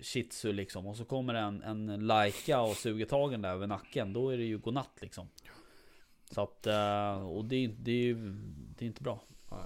[0.02, 4.12] shih tzu liksom och så kommer en, en laika och suger tagen där över nacken.
[4.12, 5.28] Då är det ju godnatt liksom.
[6.30, 8.14] Så att, eh, och det, är- det är ju
[8.78, 9.20] det är inte bra
[9.50, 9.60] Nej,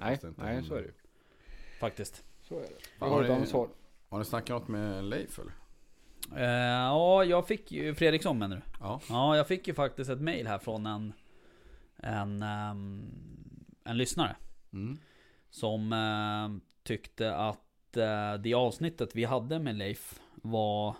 [0.00, 0.92] Nej, inte nej så är det ju.
[1.80, 2.24] faktiskt.
[2.42, 2.68] Så är det.
[2.98, 3.68] Fan, har har ni-.
[4.08, 5.52] Har ni snackat något med Leif eller?
[6.36, 8.62] Eh, ja, jag fick ju Fredriksson menar du?
[8.80, 9.00] Ja.
[9.08, 11.12] Ja, jag fick ju faktiskt ett mail här från en
[11.96, 13.10] En, ehm,
[13.84, 14.36] en lyssnare
[14.72, 14.98] Mm.
[15.50, 20.96] Som ehm, tyckte att eh, det avsnittet vi hade med Leif var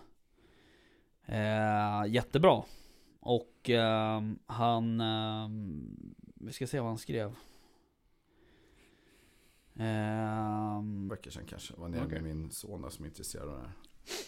[1.25, 2.63] eh, jättebra.
[3.19, 7.35] Och ehm, han, ehm, vi ska se vad han skrev.
[9.75, 11.73] Ehm, veckor sedan kanske.
[11.77, 12.21] Var nere Okej.
[12.21, 13.71] med min son där som är intresserad av det här.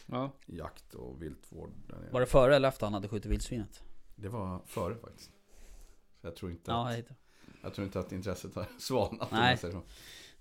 [0.06, 0.32] Ja.
[0.46, 2.12] Jakt och viltvård där nere.
[2.12, 3.84] var det före eller efter han hade skjutit vildsvinet?
[4.16, 5.32] Det var före faktiskt.
[6.22, 7.06] Så jag tror inte, Ja, att,
[7.62, 9.32] jag tror inte att intresset har svalnat.
[9.32, 9.58] om Nej.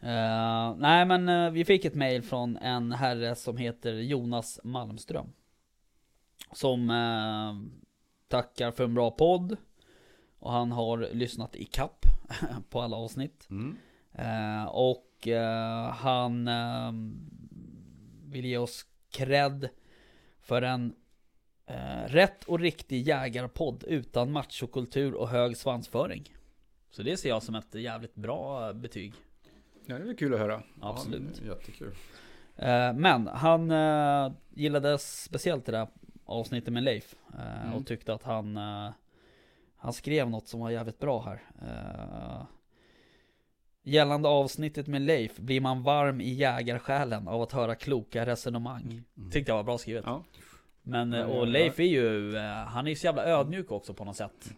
[0.00, 5.32] Eh, nej men eh, vi fick ett mail från en herre som heter Jonas Malmström.
[6.52, 7.78] Som eh,
[8.28, 9.56] tackar för en bra podd.
[10.38, 12.06] Och han har lyssnat i kapp
[12.70, 13.48] på alla avsnitt.
[13.50, 13.76] Mm.
[14.68, 15.28] Och
[15.92, 16.50] han
[18.24, 19.68] vill ge oss cred
[20.40, 20.94] för en
[22.06, 26.32] rätt och riktig jägarpodd utan machokultur och hög svansföring.
[26.90, 29.14] Så det ser jag som ett jävligt bra betyg.
[29.86, 30.62] Ja, det är väl kul att höra.
[30.80, 31.40] Absolut.
[31.46, 31.94] Ja, jättekul.
[32.56, 35.88] Eh, Men han eh, gillade speciellt det där
[36.24, 37.14] avsnittet med Leif.
[37.34, 37.74] eh, Mm.
[37.74, 38.56] Och tyckte att han
[39.76, 41.42] Han skrev något som var jävligt bra här.
[43.82, 49.02] Gällande avsnittet med Leif blir man varm i jägarsjälen av att höra kloka resonemang.
[49.16, 49.30] Mm.
[49.30, 50.04] Tyckte jag var bra skrivet.
[50.06, 50.24] Ja.
[50.82, 54.54] Men och Leif är ju, han är ju så jävla ödmjuk också på något sätt.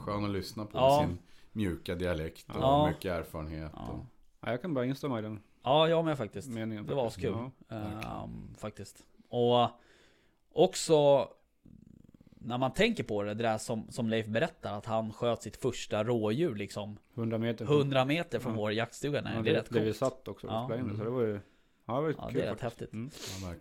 [0.00, 1.04] Skön att lyssna på Ja.
[1.06, 1.18] sin
[1.52, 2.88] mjuka dialekt och Ja.
[2.88, 3.72] mycket erfarenhet.
[3.74, 4.04] Och,
[4.40, 6.48] ja, jag kan bara instämma i den Ja, jag med faktiskt.
[6.48, 6.86] meningen.
[6.86, 7.34] Det var askul.
[7.68, 7.76] Ja.
[7.76, 9.04] Ehm, faktiskt.
[9.28, 9.68] Och
[10.52, 11.28] också
[12.42, 15.56] när man tänker på det, det där som, som Leif berättar att han sköt sitt
[15.56, 17.64] första rådjur liksom 100 meter.
[17.64, 18.58] 100 meter från Ja.
[18.58, 19.20] vår jaktstuga.
[19.22, 19.96] Nej, Ja, det är rätt det vi coolt.
[19.96, 20.64] satt också och Ja.
[20.64, 21.40] spelade in det, så det var ju
[21.86, 22.92] Ja, det var ju Ja, kul det är rätt faktiskt.
[22.92, 22.92] häftigt.
[22.92, 23.10] Mm.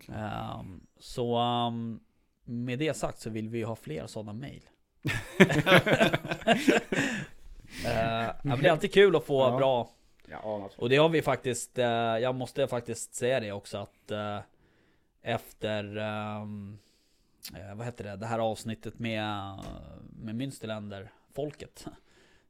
[0.07, 0.59] ja.
[0.59, 1.99] Ehm, så ehm,
[2.43, 4.61] med det sagt så vill vi ju ha fler sådana mail.
[5.05, 5.11] uh,
[8.61, 9.57] det är alltid kul att få Ja.
[9.57, 9.89] bra
[10.29, 10.69] Ja.
[10.77, 11.85] Och det har vi faktiskt, eh,
[12.17, 14.39] jag måste faktiskt säga det också att eh,
[15.21, 16.77] Efter ehm,
[17.55, 18.15] eh, Vad heter det?
[18.15, 19.57] Det här avsnittet med,
[20.09, 21.85] med Münsterländer folket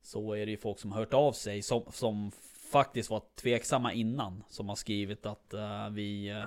[0.01, 2.31] Så är det ju folk som har hört av sig som, som
[2.71, 5.53] faktiskt var tveksamma innan Som har skrivit att
[5.91, 6.43] vi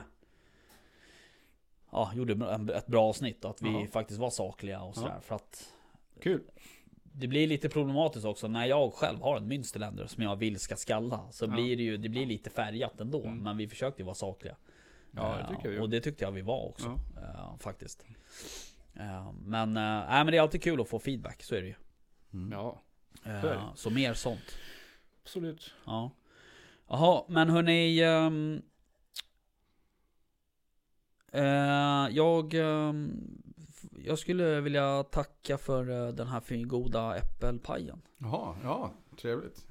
[1.91, 3.87] Ja, gjorde ett bra avsnitt och att vi Ja.
[3.93, 5.73] faktiskt var sakliga och sådär för att
[6.21, 6.43] Kul.
[7.13, 10.77] Det blir lite problematiskt också när jag själv har en Münsterländer som jag vill ska
[10.77, 11.21] skalla.
[11.31, 11.49] Så Ja.
[11.49, 13.23] blir det ju, det blir lite färgat ändå.
[13.25, 13.39] Mm.
[13.39, 14.57] Men vi försökte ju vara sakliga.
[15.11, 16.99] Ja, det Eh, tycker jag vi Och det tyckte jag vi var också.
[17.17, 17.23] Ja.
[17.23, 18.07] eh, faktiskt.
[18.95, 21.69] Eh, men, uh, nej, men det är alltid kul att få feedback, så är det
[21.69, 21.75] ju.
[22.33, 22.53] Mm.
[22.53, 22.83] Ja,
[23.25, 24.59] Eh, Så så mer sånt.
[25.23, 25.75] absolut.
[25.87, 26.11] Ja.
[26.89, 28.01] Jaha, men hörni.
[28.03, 28.63] ehm,
[31.33, 32.95] eh, jag f-
[34.05, 38.03] jag skulle vilja tacka för eh, den här fin- goda äppelpajen.
[38.19, 39.67] Jaha, ja, trevligt.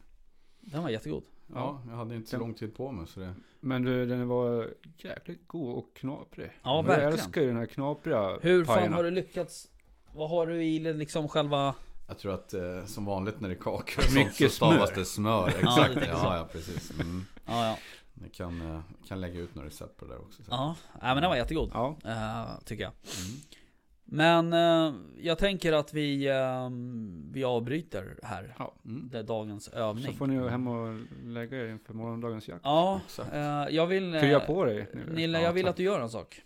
[0.59, 1.23] Den var jättegod.
[1.53, 3.33] Ja, jag hade inte så lång tid på mig så det...
[3.59, 6.51] Men du, den var jäkligt god och knaprig.
[6.63, 7.13] Ja, jag verkligen.
[7.13, 8.95] älskar ju den här knapriga Hur fan pajerna.
[8.95, 9.67] har du lyckats?
[10.15, 11.75] Vad har du i liksom själva...
[12.07, 14.95] Jag tror att eh, som vanligt när det är kakor så Mycket stavas smör.
[14.99, 15.53] det smör.
[15.61, 16.25] Ja, Exakt, det ja, så.
[16.25, 16.91] ja, precis.
[16.99, 17.25] Mm.
[17.45, 17.77] Ja, ja.
[18.13, 20.43] Ni kan, eh, kan lägga ut några recept på det där också.
[20.43, 20.53] sen.
[20.53, 21.69] Ja, men den var jättegod.
[21.73, 22.91] Ja, eh, tycker jag.
[23.19, 23.41] Mm.
[24.13, 26.69] Men eh, jag tänker att vi, eh,
[27.31, 28.55] vi avbryter här.
[28.59, 28.73] ja.
[28.85, 29.09] Mm.
[29.11, 30.13] Det är dagens Så övning.
[30.17, 32.61] får ni hem och lägga er inför morgondagens jakt.
[32.63, 33.33] Ja, Exakt.
[33.33, 34.15] eh, jag vill...
[34.15, 35.13] eh, Krya på dig nu.
[35.13, 35.69] Nilla, Ja, jag vill tack.
[35.69, 36.41] att du gör en sak.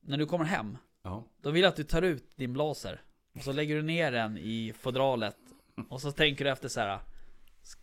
[0.00, 1.24] När du kommer hem, Ja.
[1.42, 3.00] då vill jag att du tar ut din blaser.
[3.34, 5.36] Och så lägger du ner den i fodralet.
[5.88, 6.98] Och så tänker du efter så här.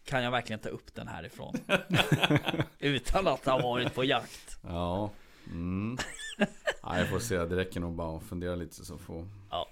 [0.06, 1.54] Kan jag verkligen ta upp den härifrån?
[2.80, 4.58] Utan att ha varit på jakt.
[4.64, 5.10] Ja.
[5.52, 5.98] Mm.
[6.84, 7.38] ja, jag får se.
[7.38, 9.28] Det räcker nog bara att fundera lite så får...
[9.50, 9.68] Ja.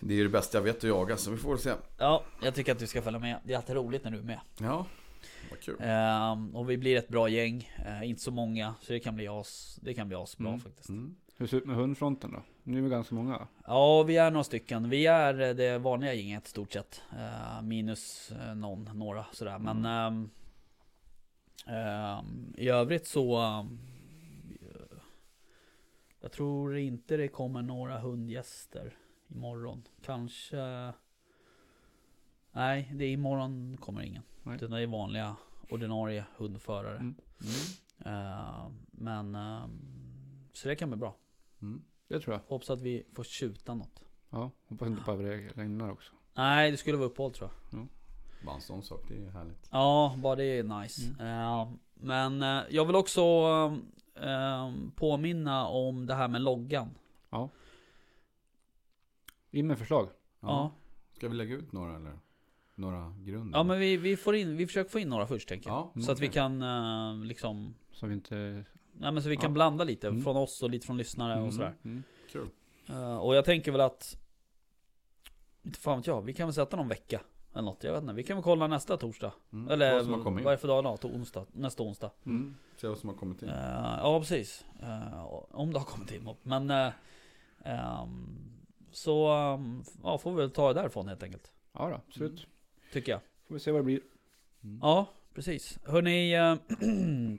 [0.00, 1.72] Det är ju det bästa jag vet att jaga så vi får se.
[1.98, 3.38] Ja, jag tycker att du ska följa med.
[3.44, 4.40] Det är alltid roligt när du är med.
[4.58, 4.86] Ja,
[5.50, 5.76] vad kul.
[5.80, 7.70] Ehm, och vi blir ett bra gäng.
[7.86, 10.60] Eh, inte så många, så det kan bli as, det kan bli asbra Mm.
[10.60, 10.88] faktiskt.
[10.88, 11.14] Mm.
[11.36, 12.42] Hur ser det ut med hundfronten då?
[12.62, 13.48] Nu är vi ganska många.
[13.66, 14.90] Ja, vi är några stycken.
[14.90, 17.02] Vi är eh, det vanliga gänget stort sett.
[17.18, 19.58] Eh, minus eh, någon, några sådär.
[19.58, 20.30] Men ehm, ehm,
[22.56, 23.36] i övrigt så...
[23.36, 23.78] ehm,
[26.20, 28.96] jag tror inte det kommer några hundgäster
[29.28, 29.88] imorgon.
[30.02, 30.92] Kanske...
[32.52, 34.22] Nej, det är imorgon kommer ingen.
[34.42, 34.58] Nej.
[34.58, 35.36] Det är vanliga
[35.70, 36.96] ordinarie hundförare.
[36.96, 37.14] Mm.
[38.04, 38.72] Mm.
[38.90, 39.34] Men...
[39.34, 39.70] ehm,
[40.52, 41.16] så det kan bli bra.
[41.62, 41.82] Mm.
[42.08, 42.40] Det tror jag.
[42.48, 44.04] Hoppas att vi får tjuta något.
[44.30, 46.12] Ja, hoppas inte bara regnar också.
[46.34, 47.80] Nej, det skulle vara uppehåll tror jag.
[48.44, 49.68] Bara en sån sak, det är ju härligt.
[49.70, 51.02] Ja, bara det är nice.
[51.20, 53.20] Eh, men eh, jag vill också
[54.14, 56.88] eh, påminna om det här med loggan.
[59.50, 60.08] In med förslag.
[60.40, 60.48] Ja.
[60.48, 60.70] Ja.
[61.16, 62.18] Ska vi lägga ut några eller?
[62.74, 63.50] Några grund?
[63.54, 65.90] Ja, men vi, vi, får in, vi försöker få in några först tänker jag.
[65.94, 66.62] Ja, Så att vi kan
[67.28, 68.64] liksom, Så vi inte...
[68.92, 69.54] nej, men så vi kan Ja.
[69.54, 70.22] blanda lite Mm.
[70.22, 71.46] från oss och lite från lyssnare Mm.
[71.46, 71.74] och sådär.
[71.82, 72.02] Mm.
[72.88, 74.16] Eh, och jag tänker väl att,
[75.62, 77.20] inte fan vet jag, vi kan väl sätta någon vecka.
[77.52, 78.14] Eller något, jag vet inte.
[78.14, 79.32] Vi kan väl kolla nästa torsdag.
[79.52, 79.70] Mm.
[79.70, 81.08] Eller vad är det för dag då?
[81.08, 82.10] Onsdag, nästa onsdag.
[82.26, 82.54] Mm.
[82.76, 83.48] Se vad som har kommit in.
[83.48, 84.64] Eh, ja, precis.
[84.82, 86.28] Eh, om det har kommit in.
[86.42, 86.92] Men eh,
[87.64, 88.38] ehm,
[88.92, 91.52] så ehm, ja, får vi väl ta det därifrån helt enkelt.
[91.72, 92.46] Ja då, absolut.
[92.92, 93.20] Tycker jag.
[93.48, 94.00] Får vi se vad det blir.
[94.64, 94.78] Mm.
[94.82, 95.78] Ja, precis.
[95.84, 96.34] Hörni,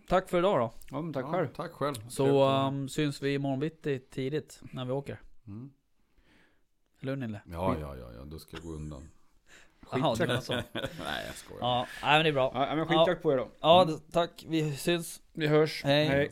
[0.07, 0.71] tack för idag då.
[0.91, 1.47] Ja, men tack Ja, själv.
[1.47, 2.09] Tack själv.
[2.09, 5.19] Så ehm, syns vi imorgon bitti tidigt när vi åker.
[5.47, 5.71] mm.
[7.01, 7.41] Eller hur Nille?
[7.45, 9.09] Ja, ja, ja, ja, då ska jag gå undan.
[9.91, 10.53] Jaha, du menar så.
[10.73, 11.61] Nej, jag skojar.
[11.61, 12.51] Ja, nej, men det är bra.
[12.53, 13.47] Ja, men skitjakt på er då.
[13.61, 14.45] Ja, det- tack.
[14.47, 15.21] Vi syns.
[15.33, 15.83] Vi hörs.
[15.83, 16.07] Hej.
[16.07, 16.29] Hej.